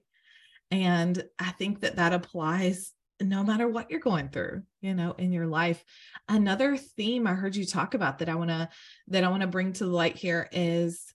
and 0.71 1.25
i 1.39 1.51
think 1.53 1.81
that 1.81 1.97
that 1.97 2.13
applies 2.13 2.93
no 3.21 3.45
matter 3.45 3.69
what 3.69 3.91
you're 3.91 4.01
going 4.01 4.29
through 4.29 4.63
you 4.81 4.93
know 4.95 5.13
in 5.13 5.33
your 5.33 5.47
life. 5.47 5.83
Another 6.29 6.77
theme 6.77 7.27
i 7.27 7.33
heard 7.33 7.57
you 7.57 7.65
talk 7.65 7.95
about 7.95 8.19
that 8.19 8.29
i 8.29 8.35
want 8.35 8.51
to 8.51 8.69
that 9.09 9.25
i 9.25 9.29
want 9.29 9.43
to 9.43 9.49
bring 9.49 9.73
to 9.73 9.85
the 9.85 9.91
light 9.91 10.17
here 10.17 10.49
is 10.53 11.14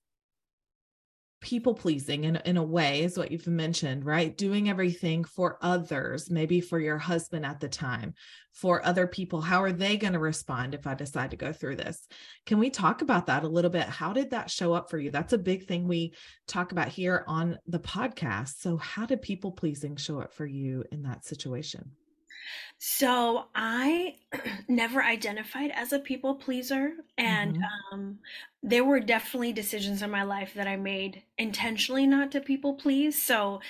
people 1.42 1.74
pleasing 1.74 2.26
in, 2.26 2.36
in 2.46 2.58
a 2.58 2.64
way 2.64 3.04
is 3.04 3.18
what 3.18 3.32
you've 3.32 3.48
mentioned 3.48 4.06
right? 4.06 4.38
Doing 4.38 4.70
everything 4.70 5.24
for 5.24 5.58
others 5.62 6.30
maybe 6.30 6.62
for 6.62 6.80
your 6.80 6.98
husband 6.98 7.46
at 7.46 7.60
the 7.60 7.70
time 7.70 8.14
for 8.54 8.86
other 8.86 9.08
people. 9.08 9.42
How 9.42 9.64
are 9.64 9.72
they 9.72 9.96
going 9.98 10.14
to 10.14 10.20
respond 10.20 10.74
if 10.74 10.86
i 10.86 10.94
decide 10.94 11.32
to 11.32 11.38
go 11.38 11.54
through 11.54 11.78
this? 11.78 12.08
Can 12.46 12.60
we 12.60 12.70
talk 12.70 13.02
about 13.02 13.28
that 13.28 13.44
a 13.44 13.48
little 13.48 13.72
bit? 13.72 13.88
How 13.88 14.12
did 14.12 14.32
that 14.32 14.52
show 14.52 14.74
up 14.74 14.90
for 14.90 14.98
you? 14.98 15.12
That's 15.12 15.34
a 15.34 15.38
big 15.38 15.66
thing 15.66 15.88
we 15.88 16.14
talk 16.48 16.72
about 16.72 16.90
here 16.90 17.24
on 17.28 17.58
the 17.68 17.80
podcast. 17.80 18.60
So 18.60 18.78
how 18.78 19.06
did 19.06 19.22
people 19.22 19.52
pleasing 19.52 19.96
show 19.96 20.20
up 20.20 20.34
for 20.34 20.46
you 20.46 20.84
in 20.92 21.04
that 21.04 21.26
situation 21.26 21.92
so 22.78 23.46
I 23.56 24.16
never 24.68 25.04
identified 25.04 25.72
as 25.74 25.94
a 25.94 26.00
people 26.00 26.36
pleaser. 26.36 26.94
And 27.18 27.56
mm-hmm. 27.56 27.94
um, 27.94 28.20
there 28.64 28.86
were 28.86 29.00
definitely 29.00 29.54
decisions 29.54 30.02
in 30.02 30.10
my 30.10 30.24
life 30.24 30.54
that 30.56 30.68
I 30.68 30.76
made 30.76 31.24
intentionally 31.38 32.08
not 32.08 32.32
to 32.32 32.42
people 32.42 32.74
please. 32.74 33.22
So 33.22 33.62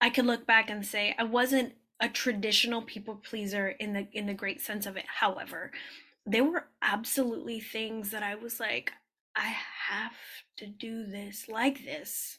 I 0.00 0.10
could 0.10 0.26
look 0.26 0.46
back 0.46 0.70
and 0.70 0.84
say 0.84 1.14
I 1.18 1.24
wasn't 1.24 1.74
a 2.00 2.08
traditional 2.08 2.82
people 2.82 3.14
pleaser 3.16 3.68
in 3.68 3.92
the 3.92 4.08
in 4.12 4.26
the 4.26 4.34
great 4.34 4.60
sense 4.60 4.86
of 4.86 4.96
it. 4.96 5.04
However, 5.06 5.70
there 6.26 6.44
were 6.44 6.66
absolutely 6.82 7.60
things 7.60 8.10
that 8.10 8.22
I 8.22 8.34
was 8.34 8.60
like, 8.60 8.92
I 9.36 9.54
have 9.88 10.12
to 10.58 10.66
do 10.66 11.06
this 11.06 11.48
like 11.48 11.84
this. 11.84 12.38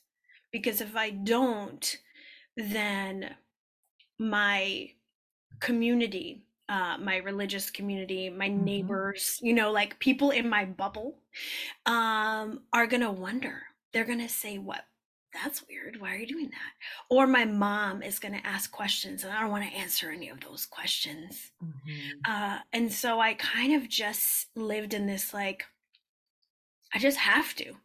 Because 0.51 0.81
if 0.81 0.95
I 0.95 1.09
don't, 1.09 1.97
then 2.55 3.35
my 4.19 4.91
community 5.63 6.43
uh, 6.69 6.97
my 6.97 7.17
religious 7.17 7.69
community, 7.69 8.29
my 8.29 8.49
mm-hmm. 8.49 8.63
neighbors, 8.63 9.39
you 9.41 9.53
know, 9.53 9.71
like 9.71 9.99
people 9.99 10.31
in 10.31 10.47
my 10.49 10.65
bubble, 10.65 11.19
um, 11.85 12.61
are 12.71 12.87
gonna 12.87 13.11
wonder. 13.11 13.63
They're 13.91 14.05
gonna 14.05 14.29
say, 14.29 14.57
"What? 14.57 14.85
That's 15.33 15.67
weird. 15.67 15.99
Why 15.99 16.13
are 16.13 16.17
you 16.17 16.27
doing 16.27 16.49
that?" 16.49 16.73
Or 17.09 17.27
my 17.27 17.45
mom 17.45 18.01
is 18.01 18.17
gonna 18.17 18.41
ask 18.43 18.71
questions, 18.71 19.23
and 19.23 19.33
I 19.33 19.41
don't 19.41 19.51
want 19.51 19.69
to 19.69 19.77
answer 19.77 20.09
any 20.09 20.29
of 20.29 20.39
those 20.39 20.65
questions. 20.65 21.51
Mm-hmm. 21.63 22.31
Uh, 22.31 22.59
and 22.71 22.91
so 22.91 23.19
I 23.19 23.33
kind 23.33 23.73
of 23.75 23.89
just 23.89 24.47
lived 24.55 24.93
in 24.93 25.05
this 25.05 25.33
like, 25.33 25.65
I 26.93 26.99
just 26.99 27.17
have 27.17 27.53
to. 27.55 27.75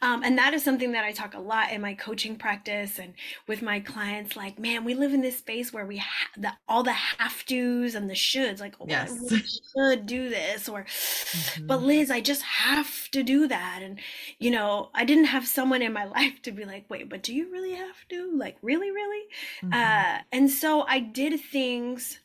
Um, 0.00 0.22
and 0.22 0.38
that 0.38 0.54
is 0.54 0.62
something 0.62 0.92
that 0.92 1.04
I 1.04 1.12
talk 1.12 1.34
a 1.34 1.40
lot 1.40 1.72
in 1.72 1.80
my 1.80 1.94
coaching 1.94 2.36
practice 2.36 2.98
and 2.98 3.14
with 3.46 3.62
my 3.62 3.80
clients. 3.80 4.36
Like, 4.36 4.58
man, 4.58 4.84
we 4.84 4.94
live 4.94 5.12
in 5.12 5.20
this 5.20 5.38
space 5.38 5.72
where 5.72 5.86
we 5.86 5.98
have 5.98 6.30
the, 6.36 6.52
all 6.68 6.82
the 6.82 6.92
have 6.92 7.44
tos 7.46 7.94
and 7.94 8.08
the 8.08 8.14
shoulds. 8.14 8.60
Like, 8.60 8.74
oh, 8.80 8.86
yes. 8.88 9.10
I 9.10 9.14
really 9.14 9.42
should 9.74 10.06
do 10.06 10.28
this, 10.28 10.68
or, 10.68 10.84
mm-hmm. 10.84 11.66
but 11.66 11.82
Liz, 11.82 12.10
I 12.10 12.20
just 12.20 12.42
have 12.42 13.08
to 13.10 13.22
do 13.22 13.48
that. 13.48 13.80
And 13.82 13.98
you 14.38 14.50
know, 14.50 14.90
I 14.94 15.04
didn't 15.04 15.24
have 15.24 15.46
someone 15.46 15.82
in 15.82 15.92
my 15.92 16.04
life 16.16 16.42
to 16.42 16.52
be 16.52 16.64
like, 16.64 16.84
wait, 16.88 17.08
but 17.08 17.22
do 17.22 17.34
you 17.34 17.50
really 17.50 17.74
have 17.74 18.08
to? 18.10 18.36
Like, 18.36 18.56
really, 18.62 18.90
really? 18.90 19.26
Mm-hmm. 19.62 19.72
Uh, 19.72 20.22
and 20.32 20.50
so 20.50 20.82
I 20.82 21.00
did 21.00 21.40
things 21.40 22.18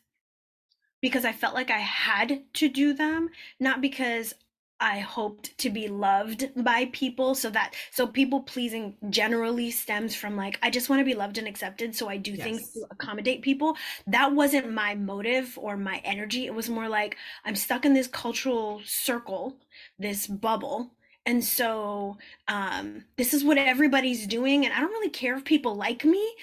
because 1.01 1.25
I 1.25 1.31
felt 1.31 1.53
like 1.53 1.69
I 1.69 1.79
had 1.79 2.43
to 2.55 2.69
do 2.69 2.93
them, 2.93 3.29
not 3.59 3.81
because 3.81 4.33
I 4.79 4.99
hoped 4.99 5.57
to 5.59 5.69
be 5.69 5.87
loved 5.87 6.51
by 6.55 6.85
people 6.91 7.33
so 7.35 7.49
that 7.49 7.73
so 7.91 8.05
people 8.05 8.41
pleasing 8.41 8.95
generally 9.09 9.71
stems 9.71 10.15
from 10.15 10.35
like 10.35 10.59
I 10.61 10.69
just 10.69 10.89
want 10.89 10.99
to 10.99 11.05
be 11.05 11.15
loved 11.15 11.37
and 11.37 11.47
accepted 11.47 11.95
so 11.95 12.07
I 12.07 12.17
do 12.17 12.31
yes. 12.31 12.43
things 12.43 12.71
to 12.73 12.85
accommodate 12.91 13.41
people 13.41 13.75
that 14.05 14.31
wasn't 14.33 14.71
my 14.71 14.93
motive 14.95 15.57
or 15.59 15.77
my 15.77 16.01
energy 16.03 16.45
it 16.45 16.53
was 16.53 16.69
more 16.69 16.87
like 16.87 17.17
I'm 17.45 17.55
stuck 17.55 17.85
in 17.85 17.93
this 17.93 18.07
cultural 18.07 18.81
circle 18.85 19.57
this 19.97 20.27
bubble 20.27 20.91
and 21.25 21.43
so 21.43 22.17
um, 22.47 23.03
this 23.17 23.33
is 23.33 23.43
what 23.43 23.57
everybody's 23.57 24.27
doing 24.27 24.65
and 24.65 24.73
I 24.73 24.79
don't 24.79 24.91
really 24.91 25.09
care 25.09 25.35
if 25.35 25.43
people 25.43 25.75
like 25.75 26.05
me 26.05 26.35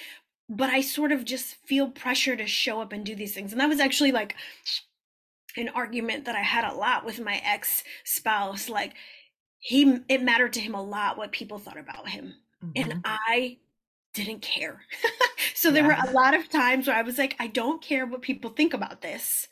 but 0.49 0.71
I 0.71 0.81
sort 0.83 1.13
of 1.13 1.25
just 1.25 1.55
feel 1.67 1.89
pressure 1.89 2.37
to 2.37 2.47
show 2.47 2.81
up 2.81 2.93
and 2.93 3.05
do 3.05 3.15
these 3.15 3.35
things. 3.35 3.53
And 3.53 3.61
that 3.61 3.69
was 3.69 3.81
actually 3.81 4.13
like 4.13 4.37
an 5.57 5.69
argument 5.71 6.25
that 6.25 6.37
I 6.37 6.43
had 6.43 6.65
a 6.65 6.75
lot 6.75 7.05
with 7.05 7.21
my 7.21 7.41
ex 7.45 7.85
spouse. 8.05 8.69
Like 8.69 8.95
he, 9.59 10.01
it 10.09 10.23
mattered 10.23 10.53
to 10.55 10.61
him 10.61 10.75
a 10.75 10.83
lot 10.83 11.17
what 11.17 11.33
people 11.33 11.59
thought 11.59 11.79
about 11.79 12.09
him. 12.09 12.35
Mm-hmm. 12.65 12.91
And 12.91 13.03
I 13.05 13.59
didn't 14.13 14.43
care. 14.43 14.83
so 15.55 15.71
there 15.71 15.83
yeah. 15.87 16.05
were 16.05 16.11
a 16.11 16.13
lot 16.13 16.35
of 16.35 16.49
times 16.49 16.87
where 16.87 16.97
I 16.97 17.03
was 17.03 17.19
like, 17.19 17.37
I 17.39 17.47
don't 17.47 17.83
care 17.83 18.07
what 18.07 18.23
people 18.23 18.51
think 18.51 18.75
about 18.75 19.01
this 19.01 19.49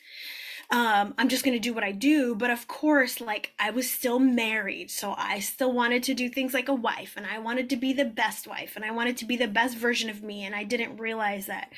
um, 0.72 1.12
I'm 1.18 1.28
just 1.28 1.44
going 1.44 1.54
to 1.54 1.60
do 1.60 1.74
what 1.74 1.84
I 1.84 1.92
do. 1.92 2.34
But 2.34 2.50
of 2.50 2.66
course, 2.66 3.20
like 3.20 3.52
I 3.58 3.70
was 3.70 3.88
still 3.88 4.18
married. 4.18 4.90
So 4.90 5.14
I 5.16 5.38
still 5.40 5.72
wanted 5.72 6.02
to 6.04 6.14
do 6.14 6.30
things 6.30 6.54
like 6.54 6.68
a 6.68 6.74
wife 6.74 7.12
and 7.16 7.26
I 7.26 7.38
wanted 7.38 7.68
to 7.70 7.76
be 7.76 7.92
the 7.92 8.06
best 8.06 8.46
wife 8.46 8.74
and 8.74 8.84
I 8.84 8.90
wanted 8.90 9.18
to 9.18 9.26
be 9.26 9.36
the 9.36 9.46
best 9.46 9.76
version 9.76 10.08
of 10.08 10.22
me. 10.22 10.44
And 10.44 10.54
I 10.54 10.64
didn't 10.64 10.96
realize 10.96 11.46
that 11.46 11.70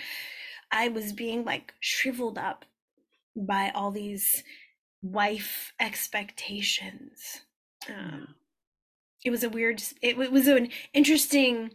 I 0.71 0.89
was 0.89 1.13
being 1.13 1.45
like 1.45 1.75
shriveled 1.81 2.39
up 2.39 2.65
by 3.37 3.71
all 3.75 3.91
these 3.91 4.43
wife 5.03 5.73
expectations. 5.81 7.43
Um, 7.89 8.35
it 9.25 9.31
was 9.31 9.45
a 9.45 9.49
weird, 9.49 9.83
it, 10.03 10.19
it 10.19 10.33
was 10.33 10.47
an 10.49 10.69
interesting 10.93 11.73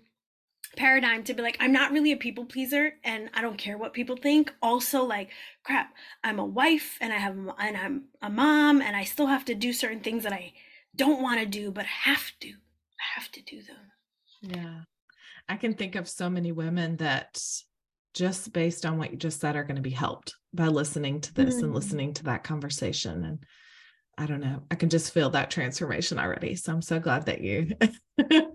paradigm 0.76 1.24
to 1.24 1.34
be 1.34 1.42
like 1.42 1.58
i'm 1.60 1.72
not 1.72 1.92
really 1.92 2.12
a 2.12 2.16
people 2.16 2.46
pleaser 2.46 2.94
and 3.04 3.28
i 3.34 3.42
don't 3.42 3.58
care 3.58 3.76
what 3.76 3.92
people 3.92 4.16
think. 4.16 4.54
Also 4.62 5.04
like 5.04 5.30
crap 5.64 5.96
i'm 6.24 6.38
a 6.38 6.46
wife 6.46 6.96
and 7.02 7.12
i 7.12 7.16
have 7.16 7.36
and 7.58 7.76
i'm 7.76 8.04
a 8.22 8.30
mom 8.30 8.80
and 8.80 8.96
i 8.96 9.04
still 9.04 9.26
have 9.26 9.44
to 9.44 9.56
do 9.56 9.74
certain 9.74 10.00
things 10.00 10.22
that 10.22 10.32
i 10.32 10.54
don't 10.96 11.24
want 11.24 11.40
to 11.40 11.46
do 11.48 11.72
but 11.72 11.88
have 11.88 12.32
to 12.40 12.54
I 13.00 13.20
have 13.20 13.32
to 13.32 13.42
do 13.42 13.62
them. 13.62 13.92
Yeah. 14.42 14.82
I 15.48 15.56
can 15.56 15.74
think 15.74 15.96
of 15.96 16.08
so 16.08 16.30
many 16.30 16.52
women 16.52 16.98
that 16.98 17.42
just 18.14 18.52
based 18.54 18.86
on 18.86 18.98
what 18.98 19.12
you 19.12 19.18
just 19.18 19.40
said 19.40 19.56
are 19.56 19.64
going 19.64 19.78
to 19.78 19.82
be 19.82 19.90
helped 19.90 20.36
by 20.54 20.68
listening 20.68 21.22
to 21.22 21.34
this 21.34 21.56
mm-hmm. 21.56 21.66
and 21.66 21.76
listening 21.76 22.14
to 22.14 22.24
that 22.24 22.44
conversation 22.44 23.24
and 23.24 23.40
I 24.20 24.26
don't 24.26 24.42
know. 24.42 24.64
I 24.70 24.76
can 24.76 24.90
just 24.90 25.14
feel 25.14 25.30
that 25.30 25.50
transformation 25.50 26.20
already. 26.20 26.54
So 26.56 26.74
I'm 26.74 26.82
so 26.82 27.00
glad 27.00 27.26
that 27.28 27.40
you. 27.40 27.72
that 28.18 28.52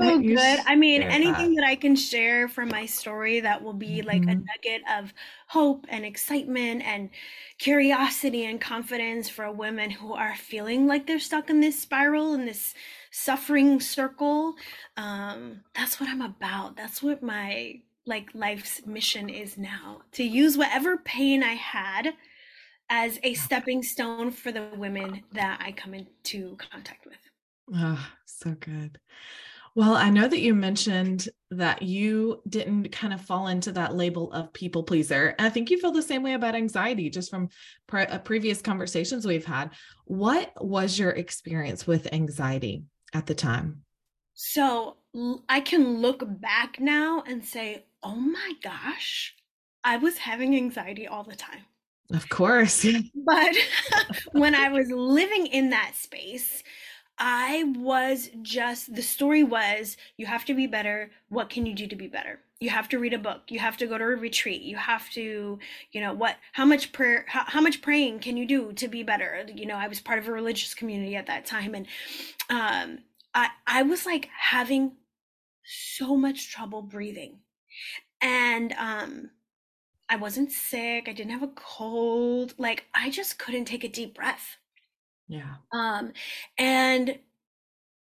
oh, 0.00 0.18
you 0.20 0.36
good. 0.36 0.60
I 0.64 0.76
mean, 0.76 1.02
anything 1.02 1.56
that. 1.56 1.62
that. 1.62 1.68
I 1.68 1.74
can 1.74 1.96
share 1.96 2.46
from 2.46 2.68
my 2.68 2.86
story 2.86 3.40
that 3.40 3.60
will 3.60 3.72
be 3.72 4.02
like 4.02 4.22
mm-hmm. 4.22 4.30
a 4.30 4.34
nugget 4.34 4.82
of 4.96 5.12
hope 5.48 5.86
and 5.88 6.04
excitement 6.04 6.82
and 6.84 7.10
curiosity 7.58 8.44
and 8.44 8.60
confidence 8.60 9.28
for 9.28 9.50
women 9.50 9.90
who 9.90 10.14
are 10.14 10.36
feeling 10.36 10.86
like 10.86 11.08
they're 11.08 11.18
stuck 11.18 11.50
in 11.50 11.58
this 11.58 11.80
spiral 11.80 12.34
in 12.34 12.46
this 12.46 12.74
suffering 13.10 13.80
circle. 13.80 14.54
Um, 14.96 15.62
that's 15.74 15.98
what 15.98 16.08
I'm 16.08 16.22
about. 16.22 16.76
That's 16.76 17.02
what 17.02 17.24
my 17.24 17.80
like 18.08 18.30
life's 18.34 18.84
mission 18.86 19.28
is 19.28 19.58
now 19.58 20.00
to 20.12 20.24
use 20.24 20.56
whatever 20.56 20.96
pain 20.96 21.42
I 21.42 21.54
had 21.54 22.14
as 22.90 23.18
a 23.22 23.34
stepping 23.34 23.82
stone 23.82 24.30
for 24.30 24.50
the 24.50 24.70
women 24.76 25.22
that 25.32 25.60
I 25.62 25.72
come 25.72 25.94
into 25.94 26.56
contact 26.56 27.04
with. 27.04 27.18
Oh, 27.74 28.08
so 28.24 28.52
good. 28.52 28.98
Well, 29.74 29.94
I 29.94 30.10
know 30.10 30.26
that 30.26 30.40
you 30.40 30.54
mentioned 30.54 31.28
that 31.50 31.82
you 31.82 32.42
didn't 32.48 32.90
kind 32.90 33.12
of 33.12 33.20
fall 33.20 33.48
into 33.48 33.70
that 33.72 33.94
label 33.94 34.32
of 34.32 34.52
people 34.52 34.82
pleaser. 34.82 35.34
I 35.38 35.50
think 35.50 35.70
you 35.70 35.78
feel 35.78 35.92
the 35.92 36.02
same 36.02 36.22
way 36.22 36.32
about 36.32 36.54
anxiety 36.54 37.10
just 37.10 37.30
from 37.30 37.50
pre- 37.86 38.06
uh, 38.06 38.18
previous 38.18 38.62
conversations 38.62 39.26
we've 39.26 39.44
had. 39.44 39.70
What 40.06 40.52
was 40.56 40.98
your 40.98 41.10
experience 41.10 41.86
with 41.86 42.12
anxiety 42.12 42.84
at 43.12 43.26
the 43.26 43.34
time? 43.34 43.82
So 44.34 44.96
I 45.48 45.60
can 45.60 45.98
look 45.98 46.22
back 46.26 46.80
now 46.80 47.22
and 47.26 47.44
say, 47.44 47.84
oh 48.02 48.16
my 48.16 48.52
gosh, 48.62 49.34
I 49.84 49.96
was 49.96 50.18
having 50.18 50.56
anxiety 50.56 51.06
all 51.06 51.24
the 51.24 51.36
time. 51.36 51.64
Of 52.12 52.28
course. 52.28 52.86
but 53.14 53.56
when 54.32 54.54
I 54.54 54.68
was 54.68 54.90
living 54.90 55.46
in 55.46 55.70
that 55.70 55.92
space, 55.94 56.62
I 57.18 57.64
was 57.76 58.30
just 58.42 58.94
the 58.94 59.02
story 59.02 59.42
was 59.42 59.96
you 60.16 60.26
have 60.26 60.44
to 60.46 60.54
be 60.54 60.66
better. 60.66 61.10
What 61.28 61.50
can 61.50 61.66
you 61.66 61.74
do 61.74 61.86
to 61.88 61.96
be 61.96 62.06
better? 62.06 62.40
You 62.60 62.70
have 62.70 62.88
to 62.90 62.98
read 62.98 63.12
a 63.12 63.18
book. 63.18 63.42
You 63.48 63.58
have 63.58 63.76
to 63.78 63.86
go 63.86 63.98
to 63.98 64.04
a 64.04 64.08
retreat. 64.08 64.62
You 64.62 64.76
have 64.76 65.10
to, 65.10 65.58
you 65.92 66.00
know, 66.00 66.12
what 66.12 66.36
how 66.52 66.64
much 66.64 66.92
prayer 66.92 67.24
how, 67.28 67.44
how 67.46 67.60
much 67.60 67.82
praying 67.82 68.20
can 68.20 68.36
you 68.36 68.46
do 68.46 68.72
to 68.74 68.88
be 68.88 69.02
better? 69.02 69.46
You 69.52 69.66
know, 69.66 69.76
I 69.76 69.88
was 69.88 70.00
part 70.00 70.18
of 70.18 70.28
a 70.28 70.32
religious 70.32 70.74
community 70.74 71.16
at 71.16 71.26
that 71.26 71.44
time 71.44 71.74
and 71.74 71.86
um 72.50 73.00
I 73.34 73.48
I 73.66 73.82
was 73.82 74.06
like 74.06 74.28
having 74.36 74.92
so 75.64 76.16
much 76.16 76.52
trouble 76.52 76.82
breathing. 76.82 77.40
And 78.20 78.72
um 78.78 79.30
I 80.08 80.16
wasn't 80.16 80.52
sick. 80.52 81.08
I 81.08 81.12
didn't 81.12 81.32
have 81.32 81.42
a 81.42 81.48
cold. 81.48 82.54
Like 82.58 82.86
I 82.94 83.10
just 83.10 83.38
couldn't 83.38 83.66
take 83.66 83.84
a 83.84 83.88
deep 83.88 84.14
breath. 84.14 84.56
Yeah. 85.28 85.56
Um 85.72 86.12
and 86.56 87.18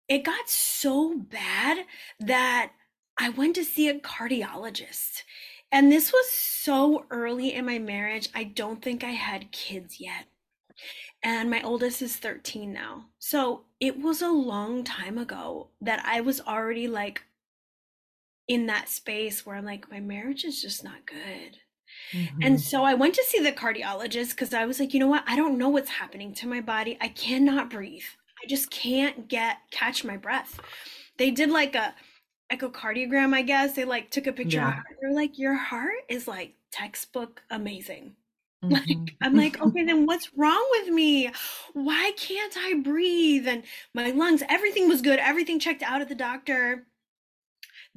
it 0.07 0.23
got 0.23 0.49
so 0.49 1.17
bad 1.17 1.85
that 2.19 2.71
I 3.17 3.29
went 3.29 3.55
to 3.55 3.65
see 3.65 3.89
a 3.89 3.99
cardiologist. 3.99 5.23
And 5.71 5.91
this 5.91 6.13
was 6.13 6.29
so 6.31 7.05
early 7.09 7.53
in 7.53 7.65
my 7.65 7.77
marriage. 7.79 8.29
I 8.33 8.45
don't 8.45 8.81
think 8.81 9.03
I 9.03 9.11
had 9.11 9.51
kids 9.51 9.99
yet. 9.99 10.25
And 11.23 11.49
my 11.49 11.61
oldest 11.61 12.01
is 12.01 12.15
13 12.15 12.71
now. 12.71 13.07
So 13.19 13.65
it 13.79 13.99
was 13.99 14.21
a 14.21 14.29
long 14.29 14.83
time 14.83 15.17
ago 15.17 15.69
that 15.81 16.03
I 16.05 16.21
was 16.21 16.39
already 16.41 16.87
like 16.87 17.23
in 18.47 18.65
that 18.67 18.89
space 18.89 19.45
where 19.45 19.55
I'm 19.55 19.65
like, 19.65 19.91
my 19.91 19.99
marriage 19.99 20.45
is 20.45 20.61
just 20.61 20.83
not 20.83 21.05
good. 21.05 21.57
Mm-hmm. 22.11 22.39
And 22.41 22.61
so 22.61 22.83
I 22.83 22.93
went 22.93 23.15
to 23.15 23.23
see 23.23 23.39
the 23.39 23.51
cardiologist 23.51 24.31
because 24.31 24.53
I 24.53 24.65
was 24.65 24.79
like, 24.79 24.93
you 24.93 24.99
know 24.99 25.07
what? 25.07 25.23
I 25.27 25.35
don't 25.35 25.57
know 25.57 25.69
what's 25.69 25.89
happening 25.89 26.33
to 26.35 26.47
my 26.47 26.61
body. 26.61 26.97
I 27.01 27.09
cannot 27.09 27.69
breathe. 27.69 28.03
I 28.43 28.47
just 28.47 28.69
can't 28.69 29.27
get 29.27 29.57
catch 29.71 30.03
my 30.03 30.17
breath. 30.17 30.59
They 31.17 31.31
did 31.31 31.49
like 31.49 31.75
a 31.75 31.93
echocardiogram, 32.51 33.33
I 33.33 33.41
guess. 33.41 33.73
They 33.73 33.83
like 33.83 34.09
took 34.09 34.27
a 34.27 34.33
picture 34.33 34.57
yeah. 34.57 34.81
They're 35.01 35.13
like, 35.13 35.37
your 35.37 35.55
heart 35.55 36.03
is 36.07 36.27
like 36.27 36.53
textbook 36.71 37.41
amazing. 37.49 38.15
Mm-hmm. 38.63 38.73
Like 38.73 39.13
I'm 39.21 39.35
like, 39.35 39.61
okay, 39.67 39.83
then 39.83 40.07
what's 40.07 40.31
wrong 40.35 40.67
with 40.71 40.89
me? 40.89 41.29
Why 41.73 42.11
can't 42.17 42.55
I 42.57 42.73
breathe? 42.83 43.47
And 43.47 43.61
my 43.93 44.09
lungs, 44.09 44.41
everything 44.49 44.87
was 44.89 45.03
good. 45.03 45.19
Everything 45.19 45.59
checked 45.59 45.83
out 45.83 46.01
at 46.01 46.09
the 46.09 46.15
doctor. 46.15 46.87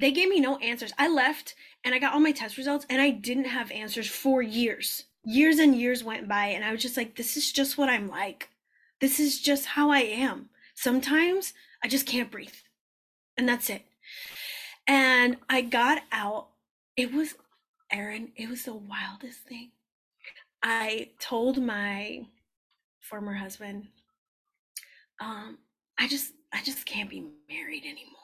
They 0.01 0.11
gave 0.11 0.29
me 0.29 0.39
no 0.39 0.57
answers. 0.57 0.91
I 0.97 1.07
left 1.07 1.53
and 1.83 1.93
I 1.93 1.99
got 1.99 2.13
all 2.13 2.19
my 2.19 2.31
test 2.31 2.57
results 2.57 2.87
and 2.89 2.99
I 2.99 3.11
didn't 3.11 3.45
have 3.45 3.69
answers 3.69 4.07
for 4.07 4.41
years. 4.41 5.03
Years 5.23 5.59
and 5.59 5.79
years 5.79 6.03
went 6.03 6.27
by 6.27 6.47
and 6.47 6.65
I 6.65 6.71
was 6.71 6.81
just 6.81 6.97
like, 6.97 7.15
this 7.15 7.37
is 7.37 7.51
just 7.51 7.77
what 7.77 7.87
I'm 7.87 8.07
like. 8.07 8.49
This 8.99 9.19
is 9.19 9.39
just 9.39 9.67
how 9.67 9.91
I 9.91 9.99
am. 9.99 10.49
Sometimes 10.73 11.53
I 11.83 11.87
just 11.87 12.07
can't 12.07 12.31
breathe. 12.31 12.49
And 13.37 13.47
that's 13.47 13.69
it. 13.69 13.83
And 14.87 15.37
I 15.47 15.61
got 15.61 16.01
out. 16.11 16.47
It 16.97 17.13
was, 17.13 17.35
Erin, 17.91 18.31
it 18.35 18.49
was 18.49 18.63
the 18.63 18.73
wildest 18.73 19.41
thing. 19.41 19.69
I 20.63 21.09
told 21.19 21.61
my 21.61 22.25
former 23.01 23.35
husband, 23.35 23.87
um, 25.19 25.59
I 25.99 26.07
just, 26.07 26.33
I 26.51 26.63
just 26.63 26.87
can't 26.87 27.09
be 27.09 27.27
married 27.47 27.83
anymore. 27.83 28.20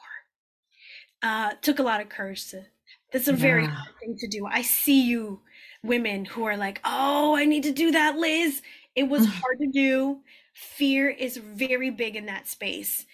Uh, 1.22 1.52
took 1.62 1.78
a 1.78 1.82
lot 1.82 2.00
of 2.00 2.08
courage 2.08 2.50
to 2.50 2.64
that's 3.12 3.28
a 3.28 3.32
very 3.32 3.64
yeah. 3.64 3.70
hard 3.70 3.94
thing 4.00 4.16
to 4.18 4.28
do. 4.28 4.46
I 4.46 4.62
see 4.62 5.02
you 5.02 5.40
women 5.82 6.24
who 6.24 6.44
are 6.44 6.56
like, 6.56 6.80
oh, 6.84 7.36
I 7.36 7.44
need 7.46 7.62
to 7.62 7.72
do 7.72 7.90
that, 7.92 8.16
Liz. 8.16 8.60
It 8.94 9.08
was 9.08 9.26
hard 9.26 9.58
to 9.60 9.66
do. 9.66 10.20
Fear 10.52 11.10
is 11.10 11.36
very 11.36 11.90
big 11.90 12.16
in 12.16 12.26
that 12.26 12.48
space. 12.48 13.06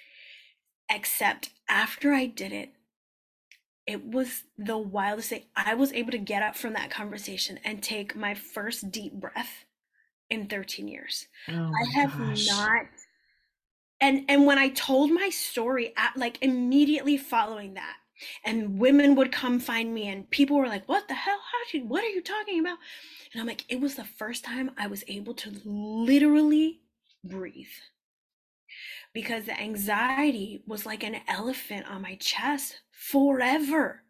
Except 0.91 1.51
after 1.69 2.13
I 2.13 2.27
did 2.27 2.53
it, 2.53 2.71
it 3.87 4.05
was 4.05 4.45
the 4.59 4.79
wildest 4.79 5.31
thing. 5.31 5.45
I 5.55 5.75
was 5.75 5.93
able 5.93 6.11
to 6.13 6.19
get 6.19 6.43
up 6.43 6.57
from 6.57 6.73
that 6.73 6.91
conversation 6.91 7.61
and 7.65 7.83
take 7.83 8.17
my 8.17 8.35
first 8.35 8.91
deep 8.91 9.13
breath 9.13 9.65
in 10.31 10.47
13 10.47 10.89
years. 10.89 11.27
Oh 11.49 11.71
I 11.71 12.01
have 12.01 12.19
gosh. 12.19 12.47
not 12.49 12.87
and 14.05 14.25
and 14.29 14.47
when 14.47 14.59
I 14.59 14.69
told 14.69 15.11
my 15.11 15.31
story 15.31 15.95
at 15.97 16.17
like 16.17 16.39
immediately 16.43 17.17
following 17.17 17.75
that, 17.75 17.97
and 18.45 18.79
women 18.79 19.15
would 19.15 19.33
come 19.33 19.59
find 19.59 19.93
me 19.95 20.09
and 20.09 20.29
people 20.31 20.57
were 20.59 20.69
like 20.69 20.87
what 20.89 21.09
the 21.09 21.15
hell? 21.15 21.39
How 21.39 21.59
did 21.65 21.79
you 21.79 21.89
what 21.89 22.05
are 22.05 22.09
you 22.09 22.23
talking 22.23 22.61
about? 22.61 22.79
And 23.33 23.41
i'm 23.41 23.47
like 23.49 23.65
it 23.69 23.81
was 23.81 23.95
the 23.97 24.05
first 24.05 24.45
time 24.45 24.71
i 24.79 24.87
was 24.87 25.03
able 25.09 25.35
to 25.35 25.51
literally 25.65 26.81
breathe. 27.25 27.77
Because 29.13 29.45
the 29.47 29.59
anxiety 29.59 30.63
was 30.67 30.85
like 30.87 31.03
an 31.05 31.17
elephant 31.29 31.87
on 31.91 32.03
my 32.03 32.17
chest 32.17 32.81
forever. 32.91 34.03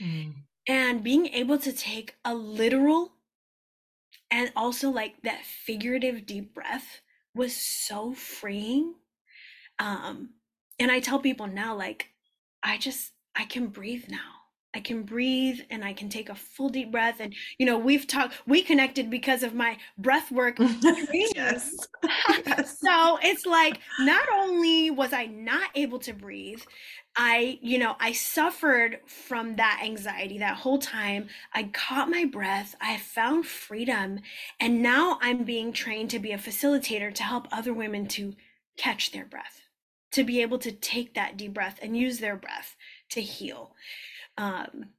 Mm. 0.00 0.32
and 0.66 1.04
being 1.04 1.26
able 1.26 1.58
to 1.58 1.72
take 1.72 2.14
a 2.24 2.34
literal 2.34 3.12
and 4.30 4.50
also 4.56 4.88
like 4.88 5.20
that 5.24 5.44
figurative 5.44 6.24
deep 6.24 6.54
breath 6.54 7.02
was 7.34 7.54
so 7.54 8.14
freeing 8.14 8.94
um 9.80 10.30
and 10.78 10.92
i 10.92 11.00
tell 11.00 11.18
people 11.18 11.48
now 11.48 11.74
like 11.74 12.10
i 12.62 12.78
just 12.78 13.12
I 13.36 13.44
can 13.44 13.68
breathe 13.68 14.04
now. 14.08 14.18
I 14.72 14.80
can 14.80 15.02
breathe 15.02 15.60
and 15.70 15.84
I 15.84 15.92
can 15.92 16.08
take 16.08 16.28
a 16.28 16.34
full 16.34 16.68
deep 16.68 16.92
breath. 16.92 17.16
And, 17.18 17.34
you 17.58 17.66
know, 17.66 17.76
we've 17.76 18.06
talked, 18.06 18.34
we 18.46 18.62
connected 18.62 19.10
because 19.10 19.42
of 19.42 19.52
my 19.52 19.78
breath 19.98 20.30
work. 20.30 20.58
yes. 21.12 21.74
yes. 22.46 22.78
so 22.78 23.18
it's 23.20 23.46
like, 23.46 23.80
not 23.98 24.28
only 24.32 24.90
was 24.90 25.12
I 25.12 25.26
not 25.26 25.70
able 25.74 25.98
to 26.00 26.12
breathe, 26.12 26.60
I, 27.16 27.58
you 27.62 27.78
know, 27.78 27.96
I 27.98 28.12
suffered 28.12 29.00
from 29.06 29.56
that 29.56 29.80
anxiety 29.82 30.38
that 30.38 30.56
whole 30.58 30.78
time. 30.78 31.28
I 31.52 31.64
caught 31.64 32.08
my 32.08 32.24
breath. 32.26 32.76
I 32.80 32.98
found 32.98 33.46
freedom. 33.46 34.20
And 34.60 34.82
now 34.82 35.18
I'm 35.20 35.42
being 35.42 35.72
trained 35.72 36.10
to 36.10 36.20
be 36.20 36.30
a 36.30 36.38
facilitator 36.38 37.12
to 37.12 37.22
help 37.24 37.48
other 37.50 37.74
women 37.74 38.06
to 38.08 38.34
catch 38.76 39.10
their 39.10 39.24
breath, 39.24 39.62
to 40.12 40.24
be 40.24 40.42
able 40.42 40.58
to 40.58 40.72
take 40.72 41.14
that 41.14 41.36
deep 41.36 41.54
breath 41.54 41.78
and 41.82 41.96
use 41.96 42.18
their 42.18 42.36
breath 42.36 42.76
to 43.10 43.20
heal. 43.20 43.74
Um 44.36 44.90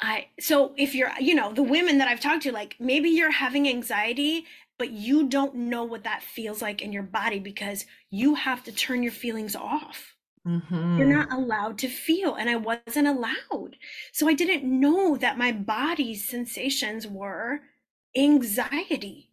i 0.00 0.26
so 0.40 0.74
if 0.76 0.94
you're 0.94 1.12
you 1.20 1.34
know 1.34 1.52
the 1.52 1.62
women 1.62 1.98
that 1.98 2.08
i've 2.08 2.20
talked 2.20 2.42
to 2.42 2.52
like 2.52 2.74
maybe 2.80 3.08
you're 3.08 3.30
having 3.30 3.68
anxiety 3.68 4.44
but 4.78 4.90
you 4.90 5.28
don't 5.28 5.54
know 5.54 5.84
what 5.84 6.04
that 6.04 6.22
feels 6.22 6.60
like 6.60 6.82
in 6.82 6.92
your 6.92 7.02
body 7.02 7.38
because 7.38 7.86
you 8.10 8.34
have 8.34 8.64
to 8.64 8.72
turn 8.72 9.02
your 9.02 9.12
feelings 9.12 9.54
off. 9.54 10.10
Mm-hmm. 10.46 10.98
you're 10.98 11.06
not 11.06 11.32
allowed 11.32 11.78
to 11.78 11.88
feel 11.88 12.34
and 12.34 12.50
i 12.50 12.56
wasn't 12.56 13.08
allowed. 13.08 13.76
So 14.12 14.28
i 14.28 14.34
didn't 14.34 14.64
know 14.64 15.16
that 15.16 15.38
my 15.38 15.52
body's 15.52 16.28
sensations 16.28 17.06
were 17.06 17.60
anxiety 18.14 19.30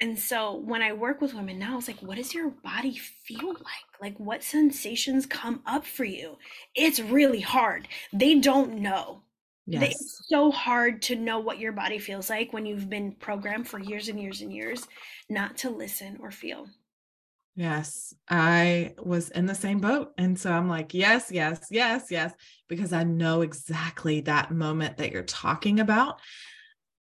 and 0.00 0.18
so 0.18 0.56
when 0.56 0.80
I 0.80 0.92
work 0.92 1.20
with 1.20 1.34
women 1.34 1.58
now, 1.58 1.78
it's 1.78 1.88
like, 1.88 2.00
what 2.00 2.16
does 2.16 2.32
your 2.32 2.50
body 2.50 2.96
feel 2.96 3.48
like? 3.48 4.00
Like, 4.00 4.18
what 4.18 4.44
sensations 4.44 5.26
come 5.26 5.60
up 5.66 5.84
for 5.84 6.04
you? 6.04 6.38
It's 6.74 7.00
really 7.00 7.40
hard. 7.40 7.88
They 8.12 8.36
don't 8.36 8.78
know. 8.78 9.22
Yes. 9.66 9.90
It's 9.90 10.28
so 10.28 10.50
hard 10.50 11.02
to 11.02 11.16
know 11.16 11.40
what 11.40 11.58
your 11.58 11.72
body 11.72 11.98
feels 11.98 12.30
like 12.30 12.52
when 12.52 12.64
you've 12.64 12.88
been 12.88 13.12
programmed 13.12 13.68
for 13.68 13.78
years 13.78 14.08
and 14.08 14.20
years 14.20 14.40
and 14.40 14.52
years 14.52 14.86
not 15.28 15.58
to 15.58 15.70
listen 15.70 16.18
or 16.22 16.30
feel. 16.30 16.66
Yes, 17.56 18.14
I 18.30 18.94
was 19.02 19.30
in 19.30 19.46
the 19.46 19.54
same 19.54 19.80
boat. 19.80 20.12
And 20.16 20.38
so 20.38 20.52
I'm 20.52 20.68
like, 20.68 20.94
yes, 20.94 21.32
yes, 21.32 21.66
yes, 21.72 22.06
yes, 22.08 22.32
because 22.68 22.92
I 22.92 23.02
know 23.02 23.40
exactly 23.40 24.20
that 24.22 24.52
moment 24.52 24.98
that 24.98 25.10
you're 25.10 25.24
talking 25.24 25.80
about. 25.80 26.20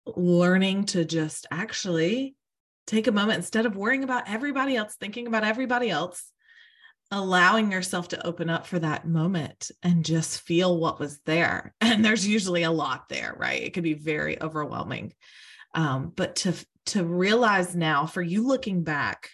Learning 0.05 0.85
to 0.87 1.07
just 1.07 1.47
actually 1.51 2.37
take 2.87 3.07
a 3.07 3.13
moment 3.13 3.39
instead 3.39 3.67
of 3.67 3.77
worrying 3.77 4.05
about 4.05 4.29
everybody 4.29 4.77
else, 4.77 4.95
thinking 4.95 5.27
about 5.27 5.45
everybody 5.45 5.91
else, 5.91 6.31
allowing 7.11 7.71
yourself 7.71 8.09
to 8.09 8.27
open 8.27 8.49
up 8.49 8.67
for 8.67 8.79
that 8.79 9.07
moment 9.07 9.71
and 9.83 10.05
just 10.05 10.41
feel 10.41 10.79
what 10.79 10.99
was 10.99 11.21
there. 11.27 11.75
And 11.81 12.05
there's 12.05 12.27
usually 12.27 12.63
a 12.63 12.71
lot 12.71 13.09
there, 13.09 13.35
right? 13.37 13.63
It 13.63 13.75
could 13.75 13.83
be 13.83 13.95
very 13.95 14.41
overwhelming. 14.41 15.13
Um, 15.75 16.13
but 16.15 16.37
to 16.37 16.55
to 16.87 17.05
realize 17.05 17.77
now, 17.77 18.07
for 18.07 18.23
you 18.23 18.47
looking 18.47 18.83
back, 18.83 19.31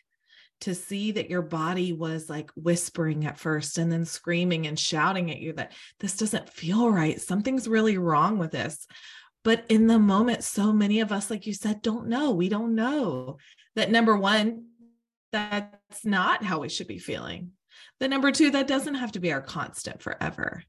to 0.61 0.75
see 0.75 1.13
that 1.13 1.31
your 1.31 1.43
body 1.43 1.93
was 1.93 2.29
like 2.29 2.51
whispering 2.57 3.27
at 3.27 3.39
first 3.39 3.79
and 3.79 3.93
then 3.93 4.05
screaming 4.05 4.67
and 4.67 4.79
shouting 4.79 5.31
at 5.31 5.39
you 5.39 5.53
that 5.53 5.73
this 6.01 6.17
doesn't 6.17 6.51
feel 6.51 6.91
right. 6.91 7.21
Something's 7.21 7.69
really 7.69 7.97
wrong 7.97 8.39
with 8.39 8.51
this. 8.51 8.87
But 9.45 9.65
in 9.69 9.87
the 9.87 9.99
moment, 9.99 10.45
so 10.45 10.73
many 10.73 11.01
of 11.01 11.13
us, 11.13 11.31
like 11.31 11.47
you 11.47 11.55
said, 11.55 11.83
don't 11.83 12.09
know. 12.09 12.33
We 12.33 12.49
don't 12.49 12.75
know 12.75 13.39
that 13.77 13.91
number 13.91 14.17
one, 14.17 14.67
that's 15.33 16.05
not 16.05 16.43
how 16.43 16.61
we 16.61 16.69
should 16.69 16.89
be 16.89 16.99
feeling. 16.99 17.53
The 18.01 18.09
number 18.09 18.33
two, 18.33 18.51
that 18.51 18.67
doesn't 18.67 18.95
have 18.95 19.13
to 19.13 19.21
be 19.21 19.33
our 19.33 19.41
constant 19.41 20.03
forever. 20.03 20.63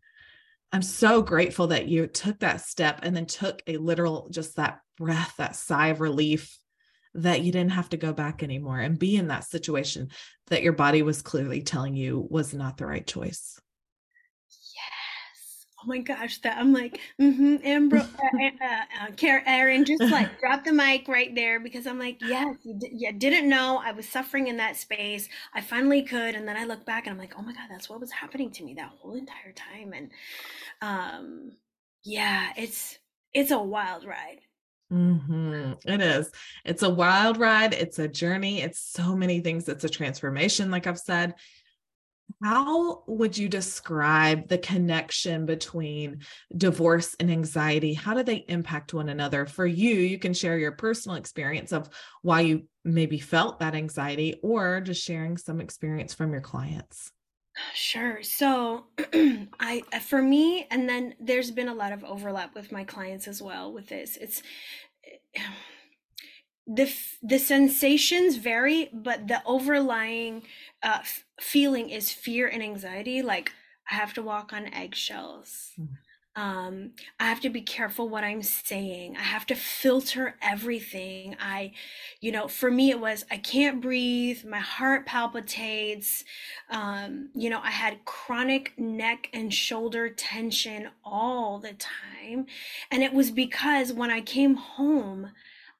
I'm 0.71 0.81
so 0.81 1.21
grateful 1.21 1.67
that 1.67 1.87
you 1.87 2.05
took 2.07 2.39
that 2.39 2.61
step 2.61 2.99
and 3.01 3.15
then 3.15 3.25
took 3.25 3.61
a 3.65 3.77
literal, 3.77 4.29
just 4.29 4.57
that 4.57 4.79
breath, 4.97 5.33
that 5.37 5.55
sigh 5.55 5.87
of 5.87 6.01
relief 6.01 6.59
that 7.15 7.41
you 7.41 7.51
didn't 7.51 7.71
have 7.71 7.89
to 7.89 7.97
go 7.97 8.13
back 8.13 8.43
anymore 8.43 8.79
and 8.79 8.99
be 8.99 9.15
in 9.15 9.29
that 9.29 9.43
situation 9.43 10.09
that 10.47 10.61
your 10.61 10.73
body 10.73 11.01
was 11.01 11.23
clearly 11.23 11.63
telling 11.63 11.95
you 11.95 12.27
was 12.29 12.53
not 12.53 12.77
the 12.77 12.85
right 12.85 13.07
choice 13.07 13.59
oh 15.81 15.87
my 15.87 15.99
gosh, 15.99 16.39
that 16.39 16.57
I'm 16.57 16.73
like, 16.73 16.99
mm-hmm, 17.19 17.55
Ambro, 17.57 18.01
uh, 18.01 18.65
uh, 18.65 19.07
uh, 19.07 19.39
Erin, 19.45 19.85
just 19.85 20.03
like 20.03 20.39
drop 20.41 20.63
the 20.63 20.73
mic 20.73 21.07
right 21.07 21.33
there 21.33 21.59
because 21.59 21.87
I'm 21.87 21.99
like, 21.99 22.17
yes, 22.21 22.55
you, 22.63 22.75
d- 22.77 22.91
yeah, 22.93 23.11
didn't 23.11 23.49
know 23.49 23.81
I 23.83 23.91
was 23.91 24.07
suffering 24.07 24.47
in 24.47 24.57
that 24.57 24.75
space. 24.75 25.29
I 25.53 25.61
finally 25.61 26.03
could, 26.03 26.35
and 26.35 26.47
then 26.47 26.57
I 26.57 26.65
look 26.65 26.85
back 26.85 27.07
and 27.07 27.13
I'm 27.13 27.19
like, 27.19 27.33
oh 27.37 27.41
my 27.41 27.53
god, 27.53 27.67
that's 27.69 27.89
what 27.89 27.99
was 27.99 28.11
happening 28.11 28.51
to 28.51 28.63
me 28.63 28.73
that 28.75 28.91
whole 28.99 29.15
entire 29.15 29.53
time, 29.53 29.93
and 29.93 30.11
um, 30.81 31.51
yeah, 32.03 32.49
it's 32.57 32.97
it's 33.33 33.51
a 33.51 33.59
wild 33.59 34.05
ride. 34.05 34.41
Mm-hmm. 34.91 35.73
It 35.85 36.01
is. 36.01 36.31
It's 36.65 36.81
a 36.81 36.89
wild 36.89 37.37
ride. 37.37 37.73
It's 37.73 37.99
a 37.99 38.07
journey. 38.07 38.61
It's 38.61 38.79
so 38.79 39.15
many 39.15 39.39
things. 39.39 39.69
It's 39.69 39.83
a 39.83 39.89
transformation, 39.89 40.71
like 40.71 40.87
I've 40.87 40.99
said. 40.99 41.35
How 42.41 43.03
would 43.07 43.37
you 43.37 43.49
describe 43.49 44.47
the 44.47 44.57
connection 44.57 45.45
between 45.45 46.21
divorce 46.55 47.15
and 47.19 47.29
anxiety? 47.29 47.93
How 47.93 48.13
do 48.13 48.23
they 48.23 48.45
impact 48.47 48.93
one 48.93 49.09
another? 49.09 49.45
For 49.45 49.65
you, 49.65 49.95
you 49.95 50.19
can 50.19 50.33
share 50.33 50.57
your 50.57 50.71
personal 50.73 51.17
experience 51.17 51.71
of 51.71 51.89
why 52.21 52.41
you 52.41 52.63
maybe 52.85 53.19
felt 53.19 53.59
that 53.59 53.75
anxiety 53.75 54.39
or 54.41 54.81
just 54.81 55.03
sharing 55.03 55.37
some 55.37 55.59
experience 55.59 56.13
from 56.13 56.31
your 56.31 56.41
clients. 56.41 57.11
Sure. 57.73 58.23
So, 58.23 58.85
I 59.59 59.83
uh, 59.91 59.99
for 59.99 60.21
me 60.21 60.67
and 60.71 60.87
then 60.87 61.15
there's 61.19 61.51
been 61.51 61.67
a 61.67 61.73
lot 61.73 61.91
of 61.91 62.03
overlap 62.03 62.55
with 62.55 62.71
my 62.71 62.83
clients 62.83 63.27
as 63.27 63.41
well 63.41 63.73
with 63.73 63.87
this. 63.87 64.17
It's 64.17 64.41
the 66.75 66.93
the 67.23 67.39
sensations 67.39 68.35
vary 68.37 68.89
but 68.93 69.27
the 69.27 69.41
overlying 69.45 70.43
uh, 70.83 70.99
f- 71.01 71.25
feeling 71.41 71.89
is 71.89 72.11
fear 72.11 72.47
and 72.47 72.61
anxiety 72.63 73.21
like 73.23 73.51
i 73.91 73.95
have 73.95 74.13
to 74.13 74.21
walk 74.21 74.53
on 74.53 74.71
eggshells. 74.73 75.71
Mm. 75.79 75.87
um, 76.35 76.91
i 77.19 77.25
have 77.25 77.41
to 77.41 77.49
be 77.49 77.61
careful 77.61 78.07
what 78.07 78.23
i'm 78.23 78.43
saying. 78.43 79.17
I 79.17 79.23
have 79.23 79.47
to 79.47 79.55
filter 79.55 80.35
everything. 80.43 81.35
I 81.39 81.73
you 82.21 82.31
know 82.31 82.47
for 82.47 82.69
me 82.71 82.91
it 82.91 82.99
was 82.99 83.25
i 83.31 83.37
can't 83.37 83.81
breathe. 83.81 84.45
My 84.45 84.59
heart 84.59 85.07
palpitates. 85.07 86.23
Um, 86.69 87.29
you 87.33 87.49
know 87.49 87.61
i 87.63 87.71
had 87.71 88.05
chronic 88.05 88.73
neck 88.77 89.29
and 89.33 89.53
shoulder 89.53 90.09
tension 90.09 90.89
all 91.03 91.59
the 91.59 91.73
time. 91.73 92.45
And 92.91 93.01
it 93.03 93.13
was 93.13 93.31
because 93.31 93.91
when 93.91 94.11
i 94.11 94.21
came 94.21 94.55
home 94.55 95.31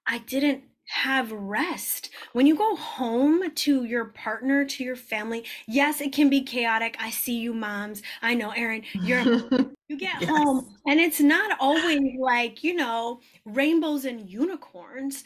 i 0.08 0.17
didn't 0.19 0.63
have 0.89 1.32
rest. 1.32 2.10
When 2.34 2.47
you 2.47 2.56
go 2.56 2.75
home 2.75 3.52
to 3.52 3.84
your 3.84 4.06
partner, 4.06 4.65
to 4.65 4.84
your 4.84 4.95
family, 4.95 5.45
yes, 5.67 6.02
it 6.02 6.12
can 6.12 6.30
be 6.30 6.41
chaotic. 6.41 6.97
I 6.99 7.12
see 7.12 7.39
you 7.39 7.54
moms. 7.54 8.02
I 8.23 8.34
know, 8.34 8.49
Erin, 8.52 8.84
you're 8.93 9.21
you 9.88 9.97
get 9.97 10.21
yes. 10.21 10.30
home 10.30 10.75
and 10.88 10.99
it's 10.99 11.19
not 11.19 11.58
always 11.60 12.02
like, 12.19 12.63
you 12.63 12.73
know, 12.73 13.19
rainbows 13.45 14.06
and 14.06 14.28
unicorns. 14.28 15.23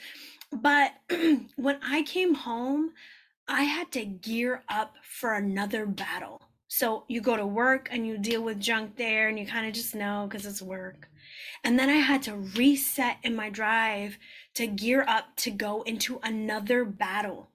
But 0.52 0.94
when 1.56 1.80
I 1.82 2.04
came 2.04 2.34
home, 2.34 2.92
I 3.48 3.64
had 3.64 3.92
to 3.94 4.06
gear 4.06 4.64
up 4.68 4.96
for 5.02 5.34
another 5.34 5.86
battle. 5.86 6.42
So 6.76 7.04
you 7.08 7.22
go 7.22 7.38
to 7.38 7.46
work 7.46 7.88
and 7.92 8.08
you 8.08 8.18
deal 8.18 8.42
with 8.42 8.60
junk 8.60 8.98
there 8.98 9.30
and 9.30 9.38
you 9.38 9.46
kind 9.46 9.68
of 9.68 9.74
just 9.74 9.94
know 9.94 10.26
because 10.28 10.48
it's 10.48 10.60
work. 10.60 11.08
And 11.64 11.78
then 11.78 11.88
I 11.88 11.98
had 11.98 12.24
to 12.24 12.34
reset 12.36 13.18
in 13.22 13.36
my 13.36 13.52
drive 13.52 14.18
to 14.56 14.66
gear 14.66 15.06
up 15.08 15.36
to 15.38 15.52
go 15.52 15.84
into 15.84 16.20
another 16.24 16.84
battle, 16.84 17.52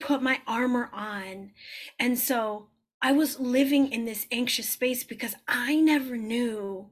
put 0.00 0.22
my 0.22 0.40
armor 0.46 0.88
on. 0.94 1.50
And 1.98 2.18
so 2.18 2.68
I 3.02 3.12
was 3.12 3.38
living 3.38 3.92
in 3.92 4.06
this 4.06 4.26
anxious 4.32 4.70
space 4.70 5.04
because 5.04 5.36
I 5.46 5.76
never 5.76 6.16
knew 6.16 6.88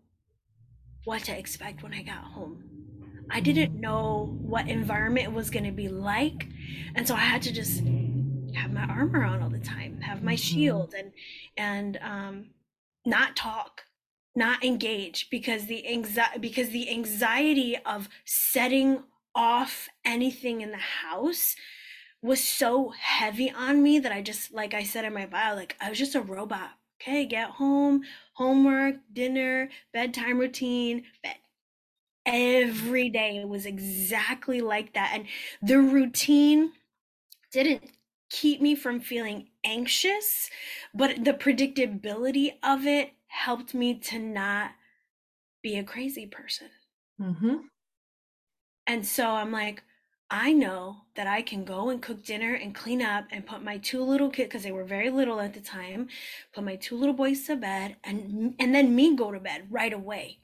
what 1.05 1.25
to 1.25 1.38
expect 1.38 1.83
when 1.83 1.95
I 1.95 2.03
got 2.03 2.23
home. 2.23 2.64
I 3.31 3.40
didn't 3.40 3.81
know 3.81 4.37
what 4.42 4.69
environment 4.69 5.29
it 5.29 5.33
was 5.33 5.49
going 5.49 5.64
to 5.64 5.73
be 5.73 5.88
like. 5.88 6.49
And 6.95 7.09
so 7.09 7.14
I 7.14 7.21
had 7.21 7.40
to 7.42 7.53
just 7.53 7.83
have 8.57 8.73
my 8.73 8.85
armor 8.85 9.25
on 9.25 9.42
all 9.42 9.51
the 9.51 9.59
time, 9.59 10.01
have 10.01 10.23
my 10.23 10.35
mm-hmm. 10.35 10.57
shield 10.57 10.95
and 10.97 11.12
and 11.57 11.99
um 12.03 12.47
not 13.05 13.37
talk 13.37 13.85
not 14.35 14.62
engage 14.62 15.31
because 15.31 15.66
the 15.66 15.88
anxiety 15.88 16.38
because 16.38 16.69
the 16.71 16.90
anxiety 16.90 17.77
of 17.87 18.09
setting 18.25 19.03
off 19.35 19.88
anything 20.05 20.61
in 20.61 20.71
the 20.71 20.77
house 20.77 21.57
was 22.23 22.42
so 22.42 22.92
heavy 22.99 23.51
on 23.51 23.83
me 23.83 23.99
that 23.99 24.12
I 24.12 24.23
just 24.23 24.53
like 24.53 24.75
I 24.75 24.83
said 24.83 25.05
in 25.05 25.14
my 25.14 25.27
bio 25.27 25.55
like 25.55 25.77
I 25.81 25.88
was 25.88 25.99
just 25.99 26.14
a 26.14 26.21
robot. 26.21 26.71
Okay, 27.01 27.27
get 27.27 27.51
home, 27.51 28.03
homework, 28.33 28.97
dinner, 29.12 29.69
bedtime 29.92 30.38
routine, 30.38 31.05
bed. 31.23 31.37
Every 32.25 33.09
day 33.09 33.37
it 33.37 33.49
was 33.49 33.66
exactly 33.66 34.61
like 34.61 34.95
that 34.95 35.12
and 35.14 35.27
the 35.62 35.79
routine 35.79 36.73
didn't 37.53 37.85
keep 38.31 38.61
me 38.61 38.75
from 38.75 39.01
feeling 39.01 39.49
anxious, 39.65 40.51
but 40.95 41.25
the 41.25 41.33
predictability 41.33 42.55
of 42.62 42.87
it 42.87 43.12
helped 43.29 43.75
me 43.75 43.95
to 43.95 44.19
not 44.19 44.73
be 45.62 45.79
a 45.79 45.85
crazy 45.85 46.27
person. 46.27 46.69
Mm-hmm. 47.21 47.57
And 48.87 49.07
so 49.07 49.31
I'm 49.31 49.53
like, 49.53 49.83
I 50.31 50.53
know 50.53 51.03
that 51.15 51.29
I 51.29 51.43
can 51.43 51.65
go 51.65 51.91
and 51.91 52.03
cook 52.03 52.25
dinner 52.25 52.55
and 52.55 52.75
clean 52.75 53.01
up 53.01 53.27
and 53.31 53.47
put 53.47 53.62
my 53.62 53.79
two 53.79 54.03
little 54.03 54.29
kids 54.29 54.49
because 54.49 54.65
they 54.65 54.73
were 54.73 54.85
very 54.85 55.09
little 55.09 55.41
at 55.41 55.55
the 55.55 55.61
time, 55.61 56.09
put 56.53 56.65
my 56.65 56.77
two 56.77 56.97
little 56.97 57.15
boys 57.15 57.47
to 57.47 57.57
bed 57.57 57.97
and 58.03 58.55
and 58.59 58.75
then 58.75 58.95
me 58.95 59.15
go 59.15 59.31
to 59.31 59.39
bed 59.39 59.67
right 59.71 59.93
away. 59.93 60.39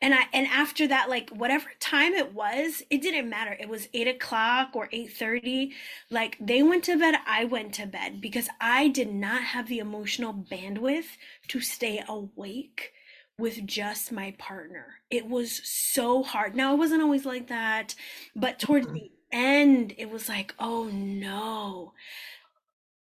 And 0.00 0.14
I 0.14 0.26
and 0.32 0.46
after 0.46 0.86
that, 0.88 1.08
like 1.08 1.30
whatever 1.30 1.66
time 1.80 2.14
it 2.14 2.34
was, 2.34 2.82
it 2.90 3.02
didn't 3.02 3.28
matter. 3.28 3.56
It 3.58 3.68
was 3.68 3.88
eight 3.94 4.08
o'clock 4.08 4.70
or 4.74 4.88
eight 4.92 5.12
thirty. 5.12 5.72
Like 6.10 6.36
they 6.40 6.62
went 6.62 6.84
to 6.84 6.98
bed, 6.98 7.16
I 7.26 7.44
went 7.44 7.74
to 7.74 7.86
bed 7.86 8.20
because 8.20 8.48
I 8.60 8.88
did 8.88 9.12
not 9.12 9.42
have 9.42 9.68
the 9.68 9.78
emotional 9.78 10.32
bandwidth 10.32 11.16
to 11.48 11.60
stay 11.60 12.02
awake 12.08 12.92
with 13.38 13.64
just 13.66 14.10
my 14.10 14.34
partner. 14.38 14.86
It 15.10 15.28
was 15.28 15.60
so 15.64 16.22
hard. 16.22 16.56
Now 16.56 16.74
it 16.74 16.78
wasn't 16.78 17.02
always 17.02 17.24
like 17.24 17.48
that, 17.48 17.94
but 18.34 18.58
towards 18.58 18.86
mm-hmm. 18.86 18.96
the 18.96 19.10
end, 19.30 19.94
it 19.96 20.10
was 20.10 20.28
like, 20.28 20.54
oh 20.58 20.84
no, 20.92 21.92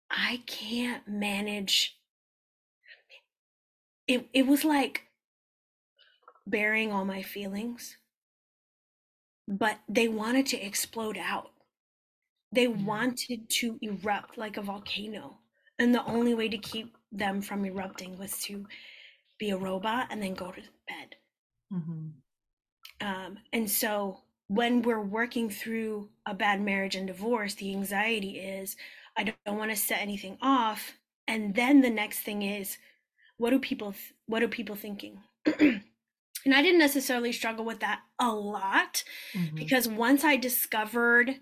I 0.10 0.42
can't 0.46 1.08
manage. 1.08 1.98
It, 4.08 4.28
it 4.34 4.46
was 4.46 4.64
like 4.64 5.04
bearing 6.48 6.92
all 6.92 7.06
my 7.06 7.22
feelings, 7.22 7.98
but 9.48 9.80
they 9.88 10.08
wanted 10.08 10.46
to 10.48 10.62
explode 10.62 11.18
out. 11.18 11.52
They 12.52 12.68
wanted 12.68 13.50
to 13.50 13.80
erupt 13.82 14.38
like 14.38 14.58
a 14.58 14.62
volcano. 14.62 15.38
And 15.80 15.96
the 15.96 16.06
only 16.06 16.34
way 16.34 16.50
to 16.50 16.58
keep 16.58 16.96
them 17.12 17.42
from 17.42 17.66
erupting 17.66 18.18
was 18.18 18.40
to 18.44 18.66
be 19.40 19.50
a 19.50 19.58
robot 19.58 20.08
and 20.12 20.22
then 20.22 20.34
go 20.34 20.52
to 20.52 20.62
bed. 20.88 21.16
Mm-hmm. 21.74 22.08
Um, 23.08 23.38
and 23.52 23.70
so 23.70 24.20
when 24.48 24.82
we're 24.82 25.02
working 25.02 25.50
through 25.50 26.10
a 26.26 26.34
bad 26.34 26.62
marriage 26.62 26.96
and 26.96 27.08
divorce, 27.08 27.56
the 27.56 27.72
anxiety 27.74 28.40
is 28.40 28.76
I 29.18 29.24
don't, 29.24 29.38
don't 29.46 29.58
want 29.58 29.72
to 29.72 29.78
set 29.78 30.02
anything 30.02 30.38
off. 30.42 30.94
And 31.28 31.56
then 31.56 31.82
the 31.82 31.90
next 31.90 32.20
thing 32.20 32.42
is, 32.42 32.78
what 33.38 33.52
do 33.52 33.60
people 33.60 33.94
th- 33.94 34.14
what 34.28 34.44
are 34.44 34.48
people 34.48 34.76
thinking? 34.76 35.20
and 36.46 36.54
I 36.54 36.62
didn't 36.62 36.80
necessarily 36.80 37.32
struggle 37.32 37.66
with 37.66 37.80
that 37.80 38.02
a 38.20 38.32
lot 38.32 39.04
mm-hmm. 39.34 39.56
because 39.56 39.88
once 39.88 40.24
I 40.24 40.38
discovered 40.38 41.36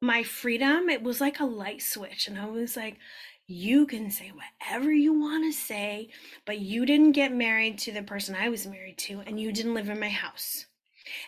my 0.00 0.22
freedom, 0.22 0.88
it 0.88 1.02
was 1.02 1.20
like 1.20 1.40
a 1.40 1.44
light 1.44 1.82
switch. 1.82 2.28
And 2.28 2.38
I 2.38 2.46
was 2.46 2.76
like, 2.76 2.98
you 3.46 3.86
can 3.86 4.10
say 4.10 4.30
whatever 4.30 4.92
you 4.92 5.18
want 5.18 5.44
to 5.44 5.58
say, 5.58 6.10
but 6.44 6.58
you 6.58 6.84
didn't 6.84 7.12
get 7.12 7.32
married 7.32 7.78
to 7.78 7.92
the 7.92 8.02
person 8.02 8.34
I 8.34 8.50
was 8.50 8.66
married 8.66 8.98
to, 8.98 9.22
and 9.26 9.40
you 9.40 9.52
didn't 9.52 9.74
live 9.74 9.88
in 9.88 9.98
my 9.98 10.10
house. 10.10 10.66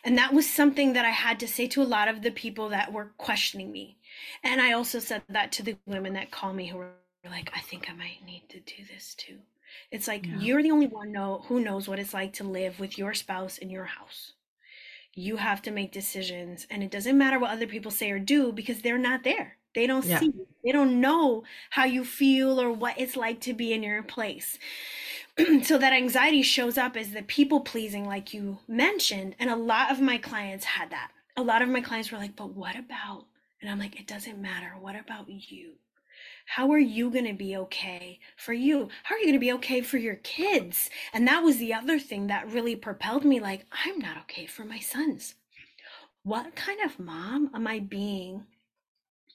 And 0.05 0.19
that 0.19 0.35
was 0.35 0.49
something 0.49 0.93
that 0.93 1.07
I 1.07 1.11
had 1.11 1.41
to 1.41 1.49
say 1.49 1.67
to 1.69 1.83
a 1.83 1.85
lot 1.85 2.09
of 2.09 2.21
the 2.21 2.31
people 2.31 2.69
that 2.69 2.93
were 2.93 3.13
questioning 3.17 3.73
me. 3.73 3.97
And 4.45 4.61
I 4.61 4.73
also 4.73 4.99
said 4.99 5.23
that 5.31 5.53
to 5.53 5.63
the 5.63 5.77
women 5.87 6.13
that 6.13 6.31
call 6.31 6.53
me 6.53 6.67
who 6.67 6.77
were 6.77 6.93
like, 7.25 7.51
I 7.55 7.61
think 7.61 7.89
I 7.89 7.95
might 7.95 8.25
need 8.25 8.45
to 8.51 8.61
do 8.61 8.85
this 8.93 9.15
too. 9.15 9.39
It's 9.91 10.09
like 10.09 10.27
yeah. 10.27 10.39
you're 10.39 10.63
the 10.63 10.71
only 10.71 10.87
one 10.87 11.13
know 11.13 11.45
who 11.47 11.61
knows 11.61 11.89
what 11.89 11.99
it's 11.99 12.15
like 12.15 12.33
to 12.35 12.45
live 12.45 12.81
with 12.81 12.99
your 12.99 13.15
spouse 13.15 13.59
in 13.59 13.71
your 13.71 13.85
house. 13.85 14.33
You 15.15 15.37
have 15.37 15.63
to 15.63 15.71
make 15.71 15.93
decisions 15.93 16.67
and 16.71 16.83
it 16.83 16.91
doesn't 16.91 17.19
matter 17.19 17.39
what 17.39 17.51
other 17.51 17.67
people 17.67 17.91
say 17.91 18.11
or 18.11 18.19
do 18.19 18.53
because 18.53 18.83
they're 18.83 18.99
not 18.99 19.25
there. 19.25 19.57
They 19.75 19.87
don't 19.87 20.05
yeah. 20.05 20.19
see. 20.19 20.33
They 20.65 20.73
don't 20.73 21.01
know 21.01 21.45
how 21.71 21.85
you 21.85 22.05
feel 22.05 22.61
or 22.61 22.73
what 22.73 22.99
it's 22.99 23.17
like 23.17 23.41
to 23.43 23.55
be 23.55 23.73
in 23.73 23.83
your 23.83 24.03
place. 24.03 24.59
so 25.63 25.79
that 25.79 25.93
anxiety 25.93 26.43
shows 26.43 26.77
up 26.77 26.97
as 26.97 27.13
the 27.13 27.23
people 27.23 27.61
pleasing 27.61 28.07
like 28.07 28.35
you 28.35 28.59
mentioned 28.67 29.35
and 29.39 29.51
a 29.51 29.57
lot 29.57 29.91
of 29.91 30.01
my 30.01 30.19
clients 30.19 30.65
had 30.65 30.91
that 30.91 31.11
a 31.37 31.43
lot 31.43 31.63
of 31.63 31.69
my 31.69 31.81
clients 31.81 32.11
were 32.11 32.19
like 32.19 32.37
but 32.37 32.51
what 32.51 32.77
about 32.77 33.25
and 33.61 33.71
i'm 33.71 33.79
like 33.79 33.99
it 33.99 34.07
doesn't 34.07 34.41
matter 34.41 34.73
what 34.81 34.97
about 34.97 35.29
you 35.29 35.73
how 36.57 36.71
are 36.71 36.79
you 36.79 37.11
going 37.11 37.27
to 37.27 37.33
be 37.33 37.57
okay 37.57 38.19
for 38.37 38.53
you 38.53 38.89
how 39.05 39.15
are 39.15 39.19
you 39.19 39.25
going 39.25 39.35
to 39.35 39.39
be 39.39 39.53
okay 39.53 39.81
for 39.81 39.99
your 39.99 40.17
kids 40.17 40.91
and 41.13 41.27
that 41.27 41.43
was 41.43 41.59
the 41.59 41.75
other 41.75 41.99
thing 41.99 42.27
that 42.27 42.51
really 42.51 42.77
propelled 42.77 43.25
me 43.25 43.41
like 43.41 43.67
i'm 43.85 43.99
not 43.99 44.17
okay 44.19 44.47
for 44.47 44.65
my 44.65 44.79
sons 44.79 45.35
what 46.23 46.55
kind 46.55 46.81
of 46.85 46.99
mom 46.99 47.51
am 47.55 47.67
i 47.67 47.79
being 47.79 48.45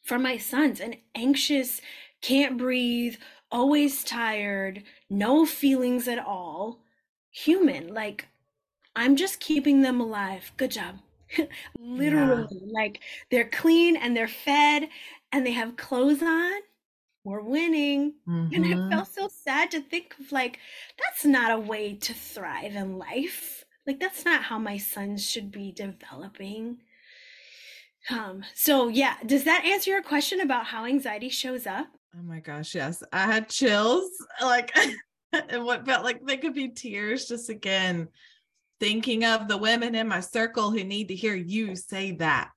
for 0.04 0.20
my 0.20 0.38
sons 0.38 0.80
an 0.80 0.96
anxious 1.16 1.82
can't 2.22 2.58
breathe 2.58 3.16
always 3.52 4.04
tired, 4.04 4.84
no 5.10 5.46
feelings 5.46 6.08
at 6.08 6.20
all, 6.20 6.82
human. 7.32 7.94
Like, 7.94 8.28
I'm 8.96 9.16
just 9.16 9.40
keeping 9.40 9.82
them 9.82 10.02
alive. 10.02 10.52
Good 10.58 10.72
job. 10.72 11.00
Literally, 11.80 12.48
yeah. 12.52 12.68
like 12.74 13.00
they're 13.32 13.50
clean 13.50 13.96
and 13.96 14.16
they're 14.16 14.28
fed 14.28 14.90
and 15.32 15.46
they 15.46 15.52
have 15.52 15.78
clothes 15.78 16.22
on. 16.22 16.54
We're 17.26 17.42
winning. 17.42 18.14
Mm-hmm. 18.28 18.56
And 18.56 18.66
I 18.66 18.70
mm-hmm. 18.70 18.90
felt 18.92 19.14
so 19.14 19.28
sad 19.28 19.72
to 19.72 19.82
think 19.82 20.16
of 20.20 20.32
like, 20.32 20.60
that's 20.98 21.26
not 21.26 21.52
a 21.52 21.60
way 21.60 21.96
to 21.96 22.14
thrive 22.14 22.76
in 22.76 22.98
life. 22.98 23.66
Like, 23.86 24.00
that's 24.00 24.24
not 24.24 24.44
how 24.44 24.58
my 24.58 24.78
sons 24.78 25.28
should 25.30 25.52
be 25.52 25.72
developing. 25.72 26.78
Um, 28.10 28.44
so 28.54 28.88
yeah, 28.88 29.16
does 29.26 29.44
that 29.46 29.66
answer 29.66 29.90
your 29.90 30.04
question 30.04 30.42
about 30.42 30.66
how 30.66 30.86
anxiety 30.86 31.30
shows 31.30 31.66
up? 31.66 31.88
Oh 32.16 32.22
my 32.22 32.40
gosh, 32.40 32.76
yes. 32.76 33.04
I 33.12 33.26
had 33.26 33.50
chills 33.50 34.10
like 34.42 34.76
and 35.50 35.66
what 35.66 35.86
felt 35.86 36.04
like 36.04 36.24
they 36.24 36.38
could 36.38 36.54
be 36.54 36.70
tears 36.70 37.28
just 37.28 37.50
again 37.50 38.08
thinking 38.80 39.26
of 39.26 39.48
the 39.48 39.58
women 39.58 39.96
in 39.96 40.08
my 40.08 40.20
circle 40.20 40.70
who 40.70 40.84
need 40.84 41.08
to 41.08 41.16
hear 41.16 41.34
you 41.34 41.76
say 41.76 42.12
that. 42.12 42.54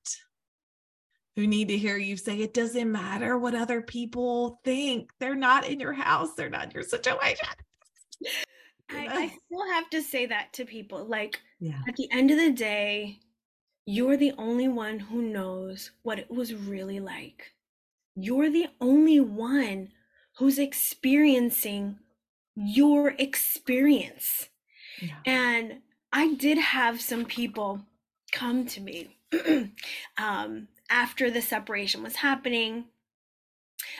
Who 1.35 1.47
need 1.47 1.69
to 1.69 1.77
hear 1.77 1.97
you 1.97 2.17
say 2.17 2.39
it 2.39 2.53
doesn't 2.53 2.91
matter 2.91 3.37
what 3.37 3.55
other 3.55 3.81
people 3.81 4.59
think. 4.63 5.11
They're 5.19 5.35
not 5.35 5.67
in 5.67 5.79
your 5.79 5.93
house, 5.93 6.33
they're 6.35 6.49
not 6.49 6.65
in 6.65 6.71
your 6.71 6.83
situation. 6.83 7.47
I, 8.91 9.07
I 9.07 9.27
still 9.27 9.67
have 9.71 9.89
to 9.91 10.01
say 10.01 10.25
that 10.25 10.51
to 10.53 10.65
people. 10.65 11.05
Like 11.05 11.39
yeah. 11.59 11.79
at 11.87 11.95
the 11.95 12.09
end 12.11 12.31
of 12.31 12.37
the 12.37 12.51
day, 12.51 13.19
you're 13.85 14.17
the 14.17 14.33
only 14.37 14.67
one 14.67 14.99
who 14.99 15.21
knows 15.21 15.91
what 16.01 16.19
it 16.19 16.29
was 16.29 16.53
really 16.53 16.99
like 16.99 17.53
you're 18.21 18.49
the 18.49 18.67
only 18.81 19.19
one 19.19 19.89
who's 20.37 20.59
experiencing 20.59 21.97
your 22.55 23.13
experience. 23.17 24.49
Yeah. 25.01 25.15
And 25.25 25.79
I 26.11 26.33
did 26.33 26.57
have 26.57 27.01
some 27.01 27.25
people 27.25 27.81
come 28.31 28.65
to 28.67 28.81
me 28.81 29.17
um, 30.17 30.67
after 30.89 31.29
the 31.29 31.41
separation 31.41 32.03
was 32.03 32.17
happening, 32.17 32.85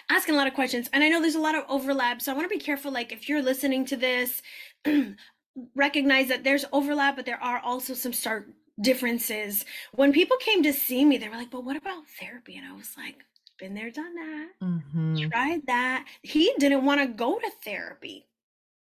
asking 0.10 0.36
a 0.36 0.38
lot 0.38 0.47
of 0.47 0.54
questions. 0.54 0.89
And 0.91 1.04
I 1.04 1.10
know 1.10 1.21
there's 1.21 1.36
a 1.36 1.39
lot 1.39 1.56
of 1.56 1.65
overlap. 1.69 2.21
So 2.21 2.32
I 2.32 2.36
want 2.36 2.49
to 2.49 2.56
be 2.56 2.63
careful. 2.63 2.91
Like, 2.91 3.12
if 3.12 3.30
you're 3.30 3.41
listening 3.41 3.86
to 3.86 3.97
this, 3.97 4.41
recognize 5.75 6.28
that 6.28 6.43
there's 6.43 6.65
overlap, 6.71 7.15
but 7.15 7.25
there 7.25 7.41
are 7.41 7.60
also 7.60 7.93
some 7.93 8.13
stark 8.13 8.47
differences. 8.82 9.65
When 9.93 10.13
people 10.13 10.38
came 10.38 10.63
to 10.63 10.73
see 10.73 11.06
me, 11.06 11.17
they 11.17 11.30
were 11.30 11.36
like, 11.36 11.52
but 11.52 11.63
what 11.63 11.75
about 11.75 12.08
therapy? 12.19 12.56
And 12.58 12.65
I 12.65 12.75
was 12.75 12.95
like, 12.97 13.23
been 13.58 13.73
there, 13.73 13.91
done 13.91 14.15
that, 14.15 14.49
mm-hmm. 14.63 15.30
tried 15.30 15.67
that. 15.67 16.06
He 16.23 16.54
didn't 16.60 16.86
want 16.86 17.02
to 17.02 17.08
go 17.08 17.38
to 17.38 17.52
therapy. 17.63 18.25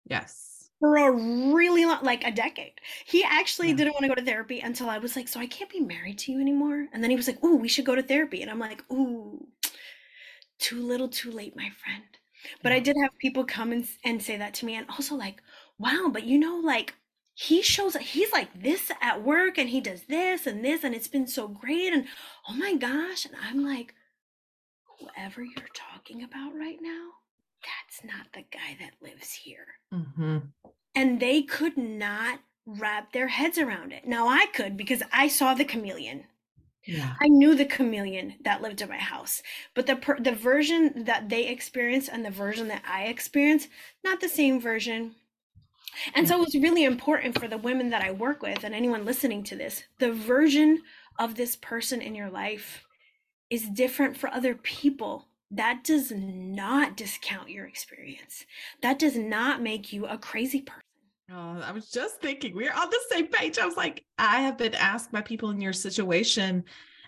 Yes. 0.09 0.58
For 0.79 0.95
a 0.95 1.11
really 1.11 1.85
long, 1.85 2.03
like 2.03 2.23
a 2.25 2.31
decade. 2.31 2.79
He 3.05 3.23
actually 3.23 3.69
yeah. 3.69 3.75
didn't 3.75 3.93
want 3.93 4.03
to 4.03 4.09
go 4.09 4.15
to 4.15 4.23
therapy 4.23 4.61
until 4.61 4.89
I 4.89 4.97
was 4.97 5.15
like, 5.15 5.27
so 5.27 5.39
I 5.39 5.47
can't 5.47 5.69
be 5.69 5.81
married 5.81 6.17
to 6.19 6.31
you 6.31 6.39
anymore. 6.39 6.87
And 6.93 7.03
then 7.03 7.09
he 7.09 7.17
was 7.17 7.27
like, 7.27 7.43
ooh, 7.43 7.57
we 7.57 7.67
should 7.67 7.85
go 7.85 7.95
to 7.95 8.03
therapy. 8.03 8.41
And 8.41 8.49
I'm 8.49 8.59
like, 8.59 8.83
ooh, 8.91 9.45
too 10.57 10.81
little, 10.81 11.09
too 11.09 11.31
late, 11.31 11.55
my 11.55 11.69
friend. 11.83 12.03
But 12.63 12.69
yeah. 12.71 12.77
I 12.77 12.79
did 12.79 12.95
have 13.01 13.17
people 13.17 13.43
come 13.43 13.71
and, 13.73 13.85
and 14.05 14.21
say 14.23 14.37
that 14.37 14.53
to 14.55 14.65
me. 14.65 14.75
And 14.75 14.87
also, 14.89 15.15
like, 15.15 15.41
wow, 15.77 16.09
but 16.11 16.23
you 16.23 16.39
know, 16.39 16.61
like, 16.63 16.95
he 17.33 17.61
shows 17.61 17.95
he's 17.95 18.33
like 18.33 18.61
this 18.61 18.91
at 19.01 19.23
work 19.23 19.57
and 19.57 19.69
he 19.69 19.79
does 19.79 20.03
this 20.09 20.45
and 20.45 20.63
this 20.63 20.83
and 20.83 20.93
it's 20.93 21.07
been 21.07 21.25
so 21.25 21.47
great 21.47 21.93
and 21.93 22.05
oh 22.49 22.53
my 22.53 22.75
gosh 22.75 23.23
and 23.23 23.33
i'm 23.41 23.63
like 23.63 23.93
whoever 24.99 25.43
you're 25.43 25.67
talking 25.73 26.23
about 26.23 26.55
right 26.55 26.79
now, 26.81 27.09
that's 27.63 28.03
not 28.03 28.27
the 28.33 28.45
guy 28.51 28.77
that 28.79 28.93
lives 29.01 29.31
here. 29.31 29.67
Mm-hmm. 29.93 30.37
And 30.95 31.19
they 31.19 31.43
could 31.43 31.77
not 31.77 32.39
wrap 32.65 33.13
their 33.13 33.27
heads 33.27 33.57
around 33.57 33.91
it. 33.91 34.07
Now 34.07 34.27
I 34.27 34.45
could 34.53 34.77
because 34.77 35.01
I 35.11 35.27
saw 35.27 35.53
the 35.53 35.65
chameleon. 35.65 36.25
Yeah. 36.85 37.13
I 37.21 37.27
knew 37.27 37.55
the 37.55 37.65
chameleon 37.65 38.35
that 38.43 38.61
lived 38.61 38.81
in 38.81 38.89
my 38.89 38.97
house, 38.97 39.43
but 39.75 39.85
the 39.85 39.95
per- 39.95 40.19
the 40.19 40.31
version 40.31 41.03
that 41.03 41.29
they 41.29 41.47
experienced 41.47 42.09
and 42.11 42.25
the 42.25 42.31
version 42.31 42.67
that 42.69 42.83
I 42.87 43.05
experienced, 43.05 43.69
not 44.03 44.21
the 44.21 44.29
same 44.29 44.59
version. 44.59 45.15
And 46.15 46.27
so 46.27 46.37
it 46.37 46.45
was 46.45 46.55
really 46.55 46.85
important 46.85 47.37
for 47.37 47.47
the 47.47 47.57
women 47.57 47.89
that 47.89 48.01
I 48.01 48.11
work 48.11 48.41
with 48.41 48.63
and 48.63 48.73
anyone 48.73 49.05
listening 49.05 49.43
to 49.45 49.55
this, 49.55 49.83
the 49.99 50.11
version 50.11 50.81
of 51.17 51.35
this 51.35 51.55
person 51.55 52.01
in 52.01 52.15
your 52.15 52.29
life 52.29 52.85
is 53.49 53.67
different 53.69 54.15
for 54.15 54.29
other 54.29 54.55
people, 54.55 55.27
that 55.51 55.83
does 55.83 56.11
not 56.11 56.95
discount 56.95 57.49
your 57.49 57.65
experience. 57.65 58.45
That 58.81 58.99
does 58.99 59.17
not 59.17 59.61
make 59.61 59.91
you 59.91 60.05
a 60.05 60.17
crazy 60.17 60.61
person. 60.61 60.83
Oh, 61.31 61.61
I 61.63 61.71
was 61.71 61.89
just 61.91 62.21
thinking 62.21 62.55
we're 62.55 62.73
on 62.73 62.89
the 62.89 62.99
same 63.11 63.27
page. 63.27 63.59
I 63.59 63.65
was 63.65 63.77
like, 63.77 64.03
I 64.17 64.41
have 64.41 64.57
been 64.57 64.73
asked 64.73 65.11
by 65.11 65.21
people 65.21 65.51
in 65.51 65.61
your 65.61 65.73
situation, 65.73 66.63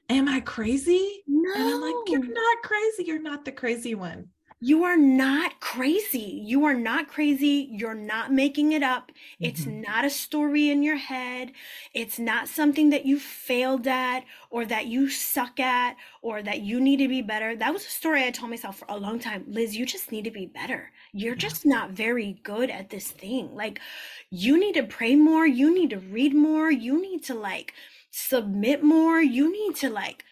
Am 0.10 0.28
I 0.28 0.42
crazy? 0.42 1.24
No. 1.28 1.54
And 1.56 1.64
I'm 1.64 1.82
like, 1.82 1.94
You're 2.08 2.34
not 2.34 2.58
crazy. 2.64 3.06
You're 3.06 3.22
not 3.22 3.46
the 3.46 3.52
crazy 3.52 3.96
one. 3.96 4.28
You 4.64 4.84
are 4.84 4.96
not 4.96 5.60
crazy. 5.60 6.20
You 6.46 6.66
are 6.66 6.76
not 6.76 7.08
crazy. 7.08 7.68
You're 7.72 7.96
not 7.96 8.32
making 8.32 8.74
it 8.74 8.84
up. 8.84 9.12
It's 9.40 9.66
Mhm. 9.66 9.88
not 9.88 10.06
a 10.06 10.10
story 10.12 10.70
in 10.70 10.84
your 10.84 10.98
head. 10.98 11.52
It's 11.96 12.20
not 12.20 12.48
something 12.48 12.92
that 12.92 13.04
you 13.04 13.20
failed 13.20 13.88
at 13.88 14.24
or 14.52 14.66
that 14.66 14.86
you 14.86 15.10
suck 15.10 15.60
at 15.60 15.98
or 16.22 16.44
that 16.44 16.62
you 16.62 16.80
need 16.80 16.98
to 16.98 17.08
be 17.08 17.24
better. 17.24 17.56
That 17.56 17.74
was 17.74 17.88
a 17.88 17.90
story 17.90 18.24
I 18.24 18.30
told 18.30 18.52
myself 18.52 18.78
for 18.78 18.86
a 18.88 18.98
long 18.98 19.18
time. 19.18 19.46
Liz, 19.48 19.76
you 19.76 19.84
just 19.84 20.12
need 20.12 20.26
to 20.26 20.32
be 20.32 20.46
better. 20.46 20.92
You're 21.12 21.34
just 21.34 21.66
not 21.66 21.90
very 21.90 22.34
good 22.44 22.70
at 22.70 22.92
this 22.92 23.08
thing. 23.10 23.56
Like, 23.56 23.82
you 24.30 24.60
need 24.60 24.76
to 24.76 24.84
pray 24.84 25.16
more. 25.16 25.48
You 25.48 25.74
need 25.74 25.90
to 25.90 26.00
read 26.00 26.36
more. 26.36 26.70
You 26.70 27.02
need 27.02 27.24
to, 27.24 27.34
like, 27.34 27.74
submit 28.12 28.84
more. 28.84 29.20
You 29.22 29.52
need 29.52 29.76
to, 29.78 29.90
like, 29.90 30.24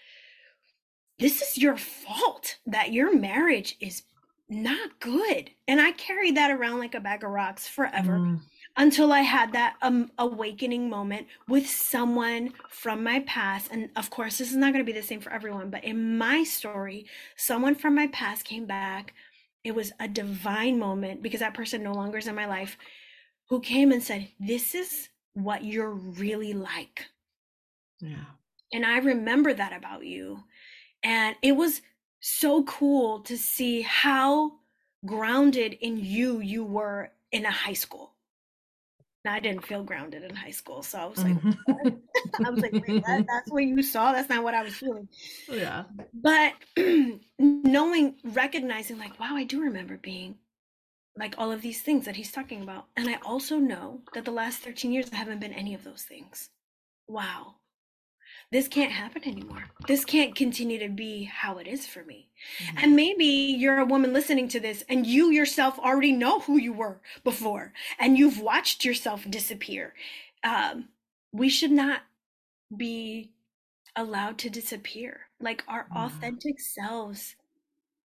this 1.17 1.41
is 1.41 1.57
your 1.57 1.77
fault 1.77 2.59
that 2.67 2.93
your 2.93 3.13
marriage 3.17 3.75
is 3.81 4.03
not 4.49 4.99
good. 4.99 5.51
And 5.67 5.79
I 5.79 5.91
carried 5.91 6.35
that 6.37 6.51
around 6.51 6.79
like 6.79 6.95
a 6.95 6.99
bag 6.99 7.23
of 7.23 7.29
rocks 7.31 7.67
forever 7.67 8.13
Mm. 8.19 8.41
until 8.77 9.11
I 9.13 9.21
had 9.21 9.53
that 9.53 9.75
um, 9.81 10.11
awakening 10.17 10.89
moment 10.89 11.27
with 11.47 11.67
someone 11.69 12.53
from 12.69 13.03
my 13.03 13.19
past. 13.21 13.69
And 13.71 13.89
of 13.95 14.09
course, 14.09 14.37
this 14.39 14.49
is 14.49 14.55
not 14.55 14.73
going 14.73 14.83
to 14.83 14.91
be 14.91 14.97
the 14.99 15.05
same 15.05 15.21
for 15.21 15.31
everyone, 15.31 15.69
but 15.69 15.83
in 15.83 16.17
my 16.17 16.43
story, 16.43 17.05
someone 17.35 17.75
from 17.75 17.93
my 17.95 18.07
past 18.07 18.45
came 18.45 18.65
back. 18.65 19.13
It 19.63 19.75
was 19.75 19.91
a 19.99 20.07
divine 20.07 20.79
moment 20.79 21.21
because 21.21 21.41
that 21.41 21.53
person 21.53 21.83
no 21.83 21.93
longer 21.93 22.17
is 22.17 22.27
in 22.27 22.35
my 22.35 22.45
life 22.47 22.77
who 23.49 23.59
came 23.59 23.91
and 23.91 24.01
said, 24.01 24.29
This 24.39 24.73
is 24.73 25.09
what 25.33 25.63
you're 25.63 25.91
really 25.93 26.53
like. 26.53 27.05
Yeah. 27.99 28.25
And 28.73 28.85
I 28.85 28.97
remember 28.99 29.53
that 29.53 29.73
about 29.73 30.05
you. 30.05 30.43
And 31.03 31.35
it 31.41 31.53
was 31.53 31.81
so 32.21 32.63
cool 32.63 33.21
to 33.21 33.37
see 33.37 33.81
how 33.81 34.59
grounded 35.05 35.73
in 35.81 35.97
you 35.97 36.39
you 36.39 36.63
were 36.63 37.11
in 37.31 37.45
a 37.45 37.51
high 37.51 37.73
school. 37.73 38.15
Now, 39.25 39.33
I 39.33 39.39
didn't 39.39 39.65
feel 39.65 39.83
grounded 39.83 40.23
in 40.23 40.35
high 40.35 40.51
school. 40.51 40.81
So 40.83 40.97
I 40.99 41.05
was 41.05 41.23
like, 41.23 41.37
Mhm. 41.37 41.57
I 42.45 42.49
was 42.49 42.61
like, 42.61 42.75
that, 43.05 43.23
that's 43.27 43.51
what 43.51 43.63
you 43.63 43.83
saw? 43.83 44.11
That's 44.13 44.29
not 44.29 44.43
what 44.43 44.53
I 44.53 44.63
was 44.63 44.77
feeling. 44.77 45.07
yeah. 45.47 45.85
But 46.13 46.53
knowing, 47.39 48.19
recognizing, 48.23 48.99
like, 48.99 49.19
wow, 49.19 49.35
I 49.35 49.43
do 49.43 49.61
remember 49.61 49.97
being 49.97 50.37
like 51.17 51.35
all 51.37 51.51
of 51.51 51.61
these 51.61 51.81
things 51.83 52.05
that 52.05 52.15
he's 52.17 52.31
talking 52.31 52.63
about. 52.63 52.87
And 52.97 53.09
I 53.09 53.15
also 53.25 53.57
know 53.59 54.03
that 54.13 54.25
the 54.25 54.31
last 54.31 54.59
13 54.59 54.91
years 54.93 55.11
I 55.13 55.17
haven't 55.17 55.39
been 55.41 55.53
any 55.53 55.73
of 55.75 55.83
those 55.83 56.03
things. 56.03 56.49
Wow. 57.07 57.58
This 58.51 58.67
can't 58.67 58.91
happen 58.91 59.23
anymore. 59.27 59.65
This 59.85 60.03
can't 60.05 60.35
continue 60.35 60.79
to 60.79 60.89
be 60.89 61.23
how 61.25 61.57
it 61.59 61.67
is 61.67 61.85
for 61.85 62.03
me. 62.03 62.29
Mhm. 62.59 62.83
And 62.83 62.95
maybe 62.95 63.25
you're 63.25 63.77
a 63.79 63.85
woman 63.85 64.11
listening 64.11 64.47
to 64.49 64.59
this 64.59 64.83
and 64.89 65.05
you 65.05 65.29
yourself 65.31 65.77
already 65.77 66.11
know 66.11 66.39
who 66.39 66.57
you 66.57 66.73
were 66.73 67.01
before 67.23 67.73
and 67.99 68.17
you've 68.17 68.39
watched 68.41 68.83
yourself 68.85 69.29
disappear. 69.29 69.93
Um, 70.43 70.89
we 71.31 71.47
should 71.49 71.71
not 71.71 72.01
be 72.75 73.31
allowed 73.95 74.39
to 74.39 74.49
disappear. 74.51 75.29
Like 75.39 75.63
our 75.67 75.89
Mhm. 75.89 75.95
authentic 75.95 76.59
selves 76.61 77.35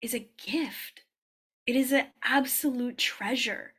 is 0.02 0.14
a 0.16 0.30
gift, 0.38 1.04
it 1.68 1.76
is 1.76 1.92
an 1.94 2.08
absolute 2.24 2.98
treasure. 2.98 3.74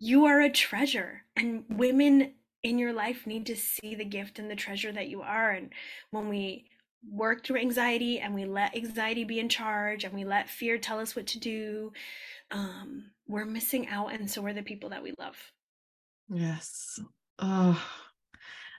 You 0.00 0.26
are 0.26 0.40
a 0.40 0.50
treasure, 0.50 1.24
and 1.36 1.64
women 1.68 2.34
in 2.62 2.78
your 2.78 2.92
life 2.92 3.26
need 3.26 3.46
to 3.46 3.56
see 3.56 3.94
the 3.94 4.04
gift 4.04 4.38
and 4.38 4.50
the 4.50 4.56
treasure 4.56 4.92
that 4.92 5.08
you 5.08 5.22
are. 5.22 5.50
And 5.50 5.72
when 6.10 6.28
we 6.28 6.66
work 7.08 7.44
through 7.44 7.60
anxiety 7.60 8.20
and 8.20 8.34
we 8.34 8.44
let 8.44 8.76
anxiety 8.76 9.24
be 9.24 9.40
in 9.40 9.48
charge 9.48 10.04
and 10.04 10.12
we 10.12 10.24
let 10.24 10.50
fear 10.50 10.78
tell 10.78 11.00
us 11.00 11.16
what 11.16 11.26
to 11.28 11.38
do, 11.38 11.92
um, 12.50 13.04
we're 13.26 13.46
missing 13.46 13.88
out, 13.88 14.12
and 14.12 14.30
so 14.30 14.44
are 14.44 14.52
the 14.52 14.62
people 14.62 14.90
that 14.90 15.02
we 15.02 15.14
love. 15.18 15.36
Yes. 16.28 17.00
Oh, 17.38 17.82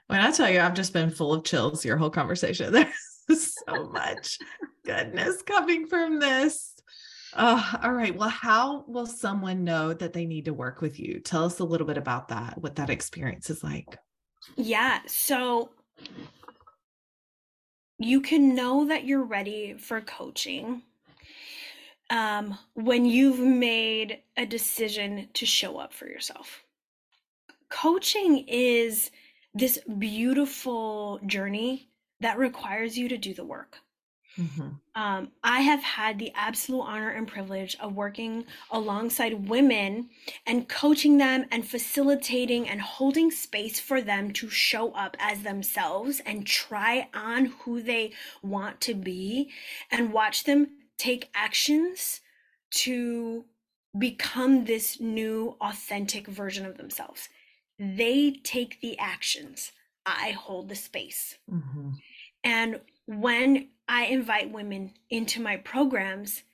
when 0.06 0.20
I 0.20 0.30
tell 0.30 0.50
you, 0.50 0.60
I've 0.60 0.74
just 0.74 0.92
been 0.92 1.10
full 1.10 1.32
of 1.32 1.44
chills 1.44 1.84
your 1.84 1.96
whole 1.96 2.10
conversation. 2.10 2.72
There's 3.28 3.54
so 3.66 3.88
much 3.88 4.38
goodness 4.84 5.42
coming 5.42 5.86
from 5.86 6.20
this. 6.20 6.71
Oh, 7.36 7.78
all 7.82 7.92
right. 7.92 8.14
Well, 8.14 8.28
how 8.28 8.84
will 8.86 9.06
someone 9.06 9.64
know 9.64 9.94
that 9.94 10.12
they 10.12 10.26
need 10.26 10.44
to 10.44 10.52
work 10.52 10.80
with 10.80 11.00
you? 11.00 11.20
Tell 11.20 11.44
us 11.44 11.60
a 11.60 11.64
little 11.64 11.86
bit 11.86 11.96
about 11.96 12.28
that, 12.28 12.60
what 12.60 12.76
that 12.76 12.90
experience 12.90 13.48
is 13.48 13.64
like. 13.64 13.98
Yeah, 14.56 15.00
so 15.06 15.70
you 17.98 18.20
can 18.20 18.54
know 18.54 18.86
that 18.86 19.04
you're 19.04 19.24
ready 19.24 19.74
for 19.74 20.00
coaching 20.00 20.82
um, 22.10 22.58
when 22.74 23.04
you've 23.04 23.38
made 23.38 24.18
a 24.36 24.44
decision 24.44 25.28
to 25.34 25.46
show 25.46 25.78
up 25.78 25.94
for 25.94 26.06
yourself. 26.06 26.64
Coaching 27.70 28.44
is 28.48 29.10
this 29.54 29.78
beautiful 29.98 31.20
journey 31.26 31.88
that 32.20 32.38
requires 32.38 32.98
you 32.98 33.08
to 33.08 33.16
do 33.16 33.32
the 33.32 33.44
work. 33.44 33.78
Mhm. 34.36 34.80
Um, 34.94 35.32
I 35.42 35.60
have 35.60 35.82
had 35.82 36.18
the 36.18 36.32
absolute 36.34 36.82
honor 36.82 37.10
and 37.10 37.26
privilege 37.28 37.76
of 37.80 37.94
working 37.94 38.46
alongside 38.70 39.48
women 39.48 40.10
and 40.46 40.68
coaching 40.68 41.18
them 41.18 41.46
and 41.50 41.66
facilitating 41.66 42.68
and 42.68 42.80
holding 42.80 43.30
space 43.30 43.78
for 43.80 44.00
them 44.00 44.32
to 44.34 44.48
show 44.48 44.92
up 44.92 45.16
as 45.18 45.42
themselves 45.42 46.20
and 46.20 46.46
try 46.46 47.08
on 47.14 47.46
who 47.46 47.82
they 47.82 48.12
want 48.42 48.80
to 48.82 48.94
be 48.94 49.50
and 49.90 50.12
watch 50.12 50.44
them 50.44 50.68
take 50.98 51.30
actions 51.34 52.20
to 52.70 53.44
become 53.98 54.64
this 54.64 54.98
new 55.00 55.56
authentic 55.60 56.26
version 56.26 56.64
of 56.64 56.78
themselves. 56.78 57.28
They 57.78 58.30
take 58.44 58.80
the 58.80 58.98
actions, 58.98 59.72
I 60.06 60.30
hold 60.30 60.68
the 60.68 60.76
space. 60.76 61.36
Mhm. 61.50 61.98
And 62.44 62.80
when 63.06 63.68
I 63.92 64.04
invite 64.06 64.50
women 64.50 64.94
into 65.10 65.38
my 65.38 65.58
programs, 65.58 66.44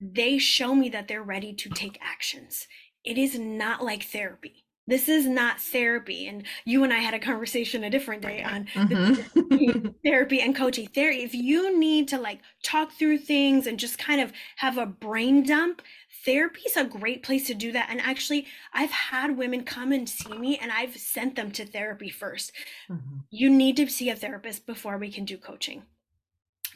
they 0.00 0.36
show 0.38 0.74
me 0.74 0.88
that 0.88 1.06
they're 1.06 1.22
ready 1.22 1.52
to 1.54 1.70
take 1.70 1.96
actions. 2.02 2.66
It 3.04 3.16
is 3.18 3.38
not 3.38 3.84
like 3.84 4.02
therapy. 4.02 4.64
This 4.88 5.08
is 5.08 5.28
not 5.28 5.60
therapy. 5.60 6.26
And 6.26 6.44
you 6.64 6.82
and 6.82 6.92
I 6.92 6.98
had 6.98 7.14
a 7.14 7.20
conversation 7.20 7.84
a 7.84 7.90
different 7.90 8.22
day 8.22 8.42
on 8.42 8.64
Mhm. 8.74 9.94
therapy 10.04 10.40
and 10.40 10.56
coaching 10.56 10.88
therapy. 10.88 11.22
If 11.22 11.34
you 11.36 11.78
need 11.78 12.08
to 12.08 12.18
like 12.18 12.40
talk 12.64 12.90
through 12.90 13.18
things 13.18 13.68
and 13.68 13.78
just 13.78 13.96
kind 13.96 14.20
of 14.20 14.32
have 14.56 14.76
a 14.76 14.84
brain 14.86 15.44
dump, 15.44 15.82
therapy 16.24 16.62
is 16.66 16.76
a 16.76 16.82
great 16.84 17.22
place 17.22 17.46
to 17.46 17.54
do 17.54 17.70
that. 17.70 17.90
And 17.90 18.00
actually, 18.00 18.48
I've 18.72 18.90
had 18.90 19.36
women 19.36 19.62
come 19.62 19.92
and 19.92 20.08
see 20.08 20.36
me 20.36 20.58
and 20.58 20.72
I've 20.72 20.96
sent 20.96 21.36
them 21.36 21.52
to 21.52 21.64
therapy 21.64 22.10
first 22.10 22.50
Mhm. 22.90 23.22
you 23.30 23.48
need 23.50 23.76
to 23.76 23.86
see 23.88 24.10
a 24.10 24.16
therapist 24.16 24.66
before 24.66 24.98
we 24.98 25.12
can 25.12 25.24
do 25.24 25.38
coaching. 25.38 25.84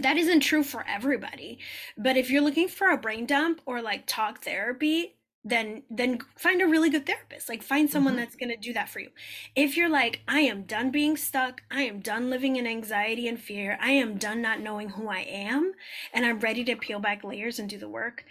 That 0.00 0.16
isn't 0.18 0.40
true 0.40 0.62
for 0.62 0.84
everybody, 0.86 1.58
but 1.96 2.16
if 2.16 2.30
you're 2.30 2.42
looking 2.42 2.68
for 2.68 2.88
a 2.90 2.98
brain 2.98 3.26
dump 3.26 3.60
or 3.66 3.80
like 3.82 4.04
talk 4.06 4.42
therapy, 4.42 5.16
then 5.44 5.84
then 5.90 6.18
find 6.36 6.60
a 6.60 6.66
really 6.66 6.90
good 6.90 7.06
therapist. 7.06 7.48
Like 7.48 7.62
find 7.62 7.88
someone 7.90 8.14
Mhm. 8.14 8.16
that's 8.16 8.34
going 8.36 8.50
to 8.50 8.56
do 8.56 8.72
that 8.72 8.88
for 8.88 8.98
you. 9.00 9.10
If 9.54 9.76
you're 9.76 9.88
like 9.88 10.22
I 10.28 10.40
am 10.40 10.64
done 10.64 10.90
being 10.90 11.16
stuck, 11.16 11.62
I 11.70 11.82
am 11.82 12.00
done 12.00 12.30
living 12.30 12.56
in 12.56 12.66
anxiety 12.66 13.28
and 13.28 13.40
fear, 13.40 13.78
I 13.80 13.92
am 13.92 14.18
done 14.18 14.42
not 14.42 14.60
knowing 14.60 14.90
who 14.90 15.08
I 15.08 15.20
am, 15.20 15.72
and 16.12 16.26
I'm 16.26 16.40
ready 16.40 16.64
to 16.64 16.76
peel 16.76 16.98
back 17.00 17.22
layers 17.24 17.58
and 17.58 17.68
do 17.70 17.78
the 17.78 17.88
work, 17.88 18.24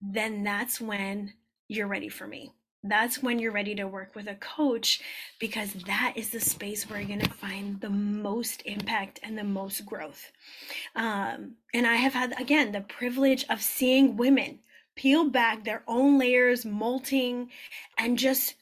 then 0.00 0.42
that's 0.42 0.80
when 0.80 1.34
you're 1.68 1.88
ready 1.88 2.08
for 2.08 2.26
me. 2.26 2.52
That's 2.86 3.22
when 3.22 3.38
you're 3.38 3.50
ready 3.50 3.74
to 3.76 3.88
work 3.88 4.14
with 4.14 4.28
a 4.28 4.34
coach 4.34 5.00
because 5.40 5.72
that 5.86 6.12
is 6.16 6.28
the 6.28 6.40
space 6.40 6.88
where 6.88 7.00
you're 7.00 7.08
going 7.08 7.20
to 7.20 7.30
find 7.30 7.80
the 7.80 7.88
most 7.88 8.62
impact 8.66 9.20
and 9.22 9.38
the 9.38 9.44
most 9.44 9.86
growth. 9.86 10.30
Um, 10.94 11.54
and 11.72 11.86
I 11.86 11.94
have 11.94 12.12
had, 12.12 12.38
again, 12.38 12.72
the 12.72 12.82
privilege 12.82 13.46
of 13.48 13.62
seeing 13.62 14.18
women 14.18 14.58
peel 14.96 15.24
back 15.30 15.64
their 15.64 15.82
own 15.88 16.18
layers, 16.18 16.66
molting, 16.66 17.50
and 17.96 18.18
just 18.18 18.54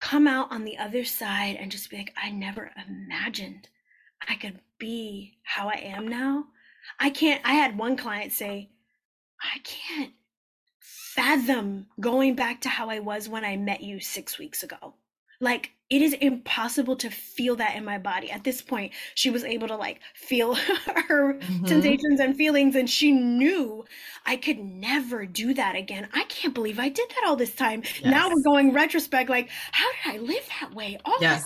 come 0.00 0.26
out 0.26 0.50
on 0.50 0.64
the 0.64 0.78
other 0.78 1.04
side 1.04 1.56
and 1.60 1.70
just 1.70 1.90
be 1.90 1.98
like, 1.98 2.14
I 2.20 2.30
never 2.30 2.72
imagined 2.88 3.68
I 4.28 4.34
could 4.36 4.60
be 4.78 5.38
how 5.42 5.68
I 5.68 5.74
am 5.74 6.08
now. 6.08 6.46
I 6.98 7.10
can't, 7.10 7.40
I 7.44 7.54
had 7.54 7.76
one 7.76 7.96
client 7.96 8.32
say, 8.32 8.70
I 9.40 9.58
can't 9.58 10.12
fathom 11.14 11.86
going 12.00 12.34
back 12.34 12.60
to 12.62 12.68
how 12.68 12.88
I 12.88 13.00
was 13.00 13.28
when 13.28 13.44
I 13.44 13.56
met 13.56 13.82
you 13.82 14.00
six 14.00 14.38
weeks 14.38 14.62
ago. 14.62 14.94
like 15.40 15.72
it 15.90 16.00
is 16.00 16.14
impossible 16.14 16.96
to 16.96 17.10
feel 17.10 17.56
that 17.56 17.76
in 17.76 17.84
my 17.84 17.98
body 17.98 18.30
at 18.30 18.44
this 18.44 18.62
point 18.62 18.92
she 19.14 19.28
was 19.28 19.44
able 19.44 19.68
to 19.68 19.76
like 19.76 20.00
feel 20.14 20.54
her 21.08 21.34
mm-hmm. 21.34 21.66
sensations 21.66 22.18
and 22.20 22.36
feelings 22.36 22.74
and 22.76 22.88
she 22.88 23.12
knew 23.12 23.84
i 24.24 24.36
could 24.36 24.58
never 24.58 25.26
do 25.26 25.52
that 25.52 25.76
again 25.76 26.08
i 26.14 26.24
can't 26.24 26.54
believe 26.54 26.78
i 26.78 26.88
did 26.88 27.08
that 27.10 27.24
all 27.26 27.36
this 27.36 27.54
time 27.54 27.82
yes. 27.84 28.04
now 28.04 28.28
we're 28.30 28.42
going 28.42 28.72
retrospect 28.72 29.28
like 29.28 29.50
how 29.72 29.88
did 29.92 30.14
i 30.14 30.18
live 30.18 30.48
that 30.60 30.72
way 30.74 30.98
all 31.04 31.18
yes 31.20 31.44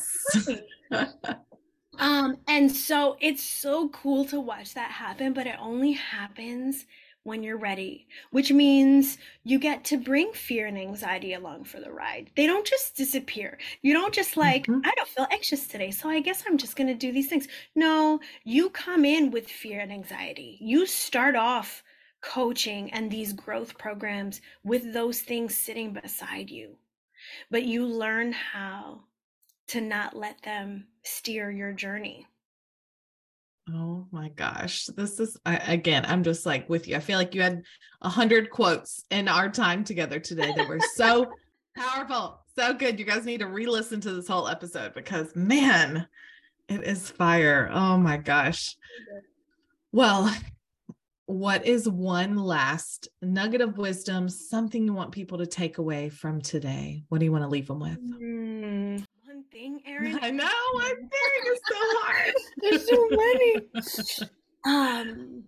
um 1.98 2.36
and 2.46 2.70
so 2.70 3.16
it's 3.20 3.42
so 3.42 3.88
cool 3.88 4.24
to 4.24 4.38
watch 4.38 4.74
that 4.74 4.90
happen 4.90 5.32
but 5.32 5.46
it 5.46 5.56
only 5.58 5.92
happens 5.92 6.84
when 7.26 7.42
you're 7.42 7.58
ready, 7.58 8.06
which 8.30 8.52
means 8.52 9.18
you 9.42 9.58
get 9.58 9.84
to 9.84 9.98
bring 9.98 10.32
fear 10.32 10.66
and 10.66 10.78
anxiety 10.78 11.34
along 11.34 11.64
for 11.64 11.80
the 11.80 11.90
ride. 11.90 12.30
They 12.36 12.46
don't 12.46 12.66
just 12.66 12.96
disappear. 12.96 13.58
You 13.82 13.92
don't 13.92 14.14
just 14.14 14.36
like, 14.36 14.66
mm-hmm. 14.66 14.80
I 14.84 14.92
don't 14.96 15.08
feel 15.08 15.26
anxious 15.30 15.66
today, 15.66 15.90
so 15.90 16.08
I 16.08 16.20
guess 16.20 16.44
I'm 16.46 16.56
just 16.56 16.76
going 16.76 16.86
to 16.86 16.94
do 16.94 17.12
these 17.12 17.28
things. 17.28 17.48
No, 17.74 18.20
you 18.44 18.70
come 18.70 19.04
in 19.04 19.32
with 19.32 19.48
fear 19.48 19.80
and 19.80 19.92
anxiety. 19.92 20.56
You 20.60 20.86
start 20.86 21.34
off 21.34 21.82
coaching 22.22 22.92
and 22.92 23.10
these 23.10 23.32
growth 23.32 23.76
programs 23.76 24.40
with 24.64 24.92
those 24.92 25.20
things 25.20 25.56
sitting 25.56 25.92
beside 25.92 26.48
you. 26.48 26.76
But 27.50 27.64
you 27.64 27.86
learn 27.86 28.32
how 28.32 29.00
to 29.68 29.80
not 29.80 30.16
let 30.16 30.42
them 30.42 30.86
steer 31.02 31.50
your 31.50 31.72
journey. 31.72 32.26
Oh 33.72 34.06
my 34.12 34.28
gosh. 34.28 34.86
This 34.86 35.18
is 35.18 35.36
I, 35.44 35.56
again, 35.56 36.04
I'm 36.06 36.22
just 36.22 36.46
like 36.46 36.68
with 36.68 36.86
you. 36.86 36.96
I 36.96 37.00
feel 37.00 37.18
like 37.18 37.34
you 37.34 37.42
had 37.42 37.62
a 38.00 38.08
hundred 38.08 38.50
quotes 38.50 39.04
in 39.10 39.28
our 39.28 39.48
time 39.50 39.82
together 39.82 40.20
today 40.20 40.52
that 40.56 40.68
were 40.68 40.80
so 40.94 41.32
powerful. 41.76 42.40
So 42.56 42.74
good. 42.74 42.98
You 42.98 43.04
guys 43.04 43.24
need 43.24 43.40
to 43.40 43.46
re-listen 43.46 44.00
to 44.02 44.12
this 44.12 44.28
whole 44.28 44.48
episode 44.48 44.94
because 44.94 45.34
man, 45.34 46.06
it 46.68 46.84
is 46.84 47.10
fire. 47.10 47.68
Oh 47.72 47.98
my 47.98 48.16
gosh. 48.16 48.76
Well, 49.92 50.32
what 51.26 51.66
is 51.66 51.88
one 51.88 52.36
last 52.36 53.08
nugget 53.20 53.60
of 53.60 53.78
wisdom, 53.78 54.28
something 54.28 54.84
you 54.84 54.92
want 54.92 55.10
people 55.10 55.38
to 55.38 55.46
take 55.46 55.78
away 55.78 56.08
from 56.08 56.40
today? 56.40 57.02
What 57.08 57.18
do 57.18 57.24
you 57.24 57.32
want 57.32 57.42
to 57.42 57.48
leave 57.48 57.66
them 57.66 57.80
with? 57.80 57.98
Mm, 57.98 59.04
thing, 59.56 59.80
Erin. 59.86 60.18
I 60.20 60.30
know. 60.30 60.48
I'm 60.80 60.96
very 60.96 61.54
is 61.54 61.60
so 61.68 61.76
hard. 61.78 62.34
There's 62.58 62.88
so 62.88 63.08
many. 63.10 63.56
Um, 64.64 65.44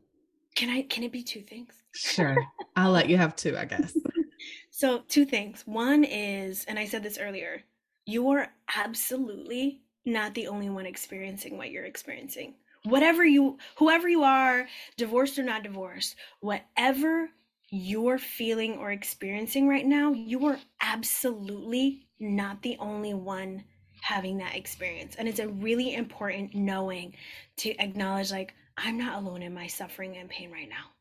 can 0.54 0.70
I? 0.70 0.82
Can 0.82 1.04
it 1.04 1.12
be 1.12 1.22
two 1.22 1.42
things? 1.42 1.74
Sure. 1.92 2.36
I'll 2.76 2.90
let 2.90 3.08
you 3.08 3.16
have 3.16 3.36
two, 3.36 3.56
I 3.56 3.64
guess. 3.66 3.96
so 4.70 5.02
two 5.08 5.24
things. 5.24 5.62
One 5.66 6.04
is, 6.04 6.64
and 6.66 6.78
I 6.78 6.86
said 6.86 7.02
this 7.02 7.18
earlier, 7.18 7.62
you 8.06 8.30
are 8.30 8.48
absolutely 8.76 9.82
not 10.06 10.34
the 10.34 10.46
only 10.46 10.70
one 10.70 10.86
experiencing 10.86 11.58
what 11.58 11.70
you're 11.70 11.84
experiencing. 11.84 12.54
Whatever 12.84 13.24
you, 13.24 13.58
whoever 13.76 14.08
you 14.08 14.22
are, 14.22 14.66
divorced 14.96 15.38
or 15.38 15.42
not 15.42 15.64
divorced, 15.64 16.16
whatever 16.40 17.28
you're 17.70 18.18
feeling 18.18 18.78
or 18.78 18.92
experiencing 18.92 19.68
right 19.68 19.84
now, 19.84 20.12
you 20.12 20.46
are 20.46 20.58
absolutely 20.80 22.06
not 22.18 22.62
the 22.62 22.76
only 22.78 23.12
one 23.12 23.64
having 24.00 24.38
that 24.38 24.54
experience. 24.56 25.16
And 25.16 25.28
it's 25.28 25.40
a 25.40 25.48
really 25.48 25.94
important 25.94 26.54
knowing 26.54 27.14
to 27.58 27.76
acknowledge, 27.82 28.30
like, 28.30 28.54
I'm 28.76 28.96
not 28.98 29.22
alone 29.22 29.42
in 29.42 29.52
my 29.52 29.66
suffering 29.66 30.16
and 30.16 30.28
pain 30.28 30.50
right 30.50 30.68
now. 30.68 30.92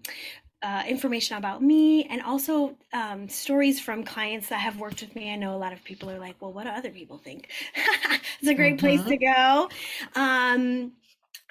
uh, 0.65 0.83
information 0.89 1.37
about 1.37 1.63
me 1.63 2.05
and 2.05 2.23
also 2.23 2.75
um, 2.95 3.29
stories 3.29 3.79
from 3.79 4.03
clients 4.03 4.49
that 4.49 4.61
have 4.61 4.79
worked 4.79 5.03
with 5.03 5.15
me. 5.15 5.31
I 5.31 5.37
know 5.37 5.55
a 5.55 5.59
lot 5.59 5.75
of 5.75 5.85
people 5.85 6.11
are 6.11 6.19
like, 6.19 6.37
well, 6.41 6.53
what 6.53 6.65
do 6.65 6.71
other 6.71 6.91
people 6.91 7.19
think? 7.19 7.51
it's 8.41 8.49
a 8.49 8.55
great 8.55 8.79
place 8.79 9.05
to 9.05 9.17
go. 9.19 9.69
Um, 10.15 10.93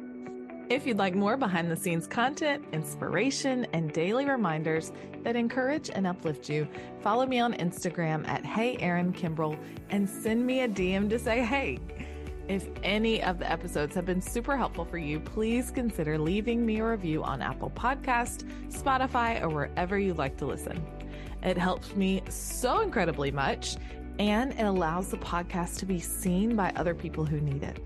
If 0.69 0.85
you'd 0.85 0.97
like 0.97 1.15
more 1.15 1.37
behind 1.37 1.71
the 1.71 1.77
scenes 1.77 2.07
content, 2.07 2.65
inspiration, 2.73 3.65
and 3.71 3.93
daily 3.93 4.25
reminders 4.25 4.91
that 5.23 5.37
encourage 5.37 5.89
and 5.89 6.05
uplift 6.05 6.49
you, 6.49 6.67
follow 6.99 7.25
me 7.25 7.39
on 7.39 7.53
Instagram 7.53 8.27
at 8.27 8.45
Hey 8.45 8.75
Erin 8.81 9.13
Kimbrell 9.13 9.57
and 9.91 10.09
send 10.09 10.45
me 10.45 10.63
a 10.63 10.67
DM 10.67 11.09
to 11.09 11.17
say 11.17 11.41
hey. 11.41 11.79
If 12.49 12.67
any 12.83 13.23
of 13.23 13.39
the 13.39 13.49
episodes 13.49 13.95
have 13.95 14.05
been 14.05 14.21
super 14.21 14.57
helpful 14.57 14.83
for 14.83 14.97
you, 14.97 15.21
please 15.21 15.71
consider 15.71 16.17
leaving 16.17 16.65
me 16.65 16.79
a 16.79 16.85
review 16.85 17.23
on 17.23 17.41
Apple 17.41 17.69
Podcast, 17.69 18.43
Spotify, 18.69 19.41
or 19.41 19.47
wherever 19.47 19.97
you 19.97 20.13
like 20.15 20.35
to 20.39 20.45
listen. 20.45 20.85
It 21.43 21.57
helps 21.57 21.95
me 21.95 22.23
so 22.29 22.81
incredibly 22.81 23.31
much 23.31 23.77
and 24.19 24.53
it 24.53 24.63
allows 24.63 25.09
the 25.09 25.17
podcast 25.17 25.77
to 25.79 25.85
be 25.85 25.99
seen 25.99 26.55
by 26.55 26.71
other 26.75 26.95
people 26.95 27.25
who 27.25 27.39
need 27.39 27.63
it. 27.63 27.79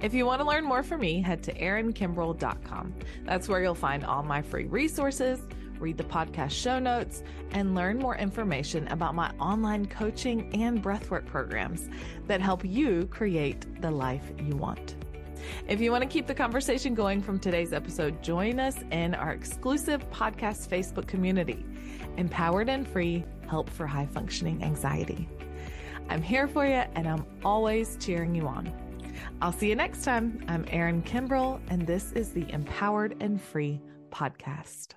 If 0.00 0.14
you 0.14 0.26
want 0.26 0.40
to 0.40 0.46
learn 0.46 0.64
more 0.64 0.82
from 0.82 1.00
me, 1.00 1.20
head 1.20 1.42
to 1.44 1.54
erinkimbrell.com. 1.54 2.94
That's 3.24 3.48
where 3.48 3.62
you'll 3.62 3.74
find 3.74 4.04
all 4.04 4.22
my 4.22 4.42
free 4.42 4.66
resources, 4.66 5.40
read 5.78 5.96
the 5.96 6.04
podcast 6.04 6.50
show 6.50 6.78
notes, 6.78 7.22
and 7.50 7.74
learn 7.74 7.98
more 7.98 8.16
information 8.16 8.86
about 8.88 9.14
my 9.14 9.30
online 9.40 9.86
coaching 9.86 10.54
and 10.54 10.82
breathwork 10.82 11.26
programs 11.26 11.88
that 12.26 12.40
help 12.40 12.64
you 12.64 13.06
create 13.06 13.80
the 13.80 13.90
life 13.90 14.32
you 14.38 14.56
want. 14.56 14.96
If 15.66 15.80
you 15.80 15.90
want 15.90 16.02
to 16.02 16.08
keep 16.08 16.28
the 16.28 16.34
conversation 16.34 16.94
going 16.94 17.20
from 17.20 17.40
today's 17.40 17.72
episode, 17.72 18.22
join 18.22 18.60
us 18.60 18.76
in 18.92 19.14
our 19.14 19.32
exclusive 19.32 20.08
podcast 20.10 20.68
Facebook 20.68 21.08
community, 21.08 21.64
Empowered 22.16 22.68
and 22.68 22.86
Free 22.86 23.24
Help 23.52 23.68
for 23.68 23.86
High 23.86 24.06
Functioning 24.06 24.64
Anxiety. 24.64 25.28
I'm 26.08 26.22
here 26.22 26.48
for 26.48 26.64
you 26.64 26.84
and 26.94 27.06
I'm 27.06 27.26
always 27.44 27.98
cheering 28.00 28.34
you 28.34 28.46
on. 28.46 28.72
I'll 29.42 29.52
see 29.52 29.68
you 29.68 29.76
next 29.76 30.04
time. 30.04 30.42
I'm 30.48 30.64
Erin 30.68 31.02
Kimbrell, 31.02 31.60
and 31.68 31.86
this 31.86 32.12
is 32.12 32.30
the 32.30 32.50
Empowered 32.50 33.14
and 33.20 33.38
Free 33.38 33.82
podcast. 34.10 34.94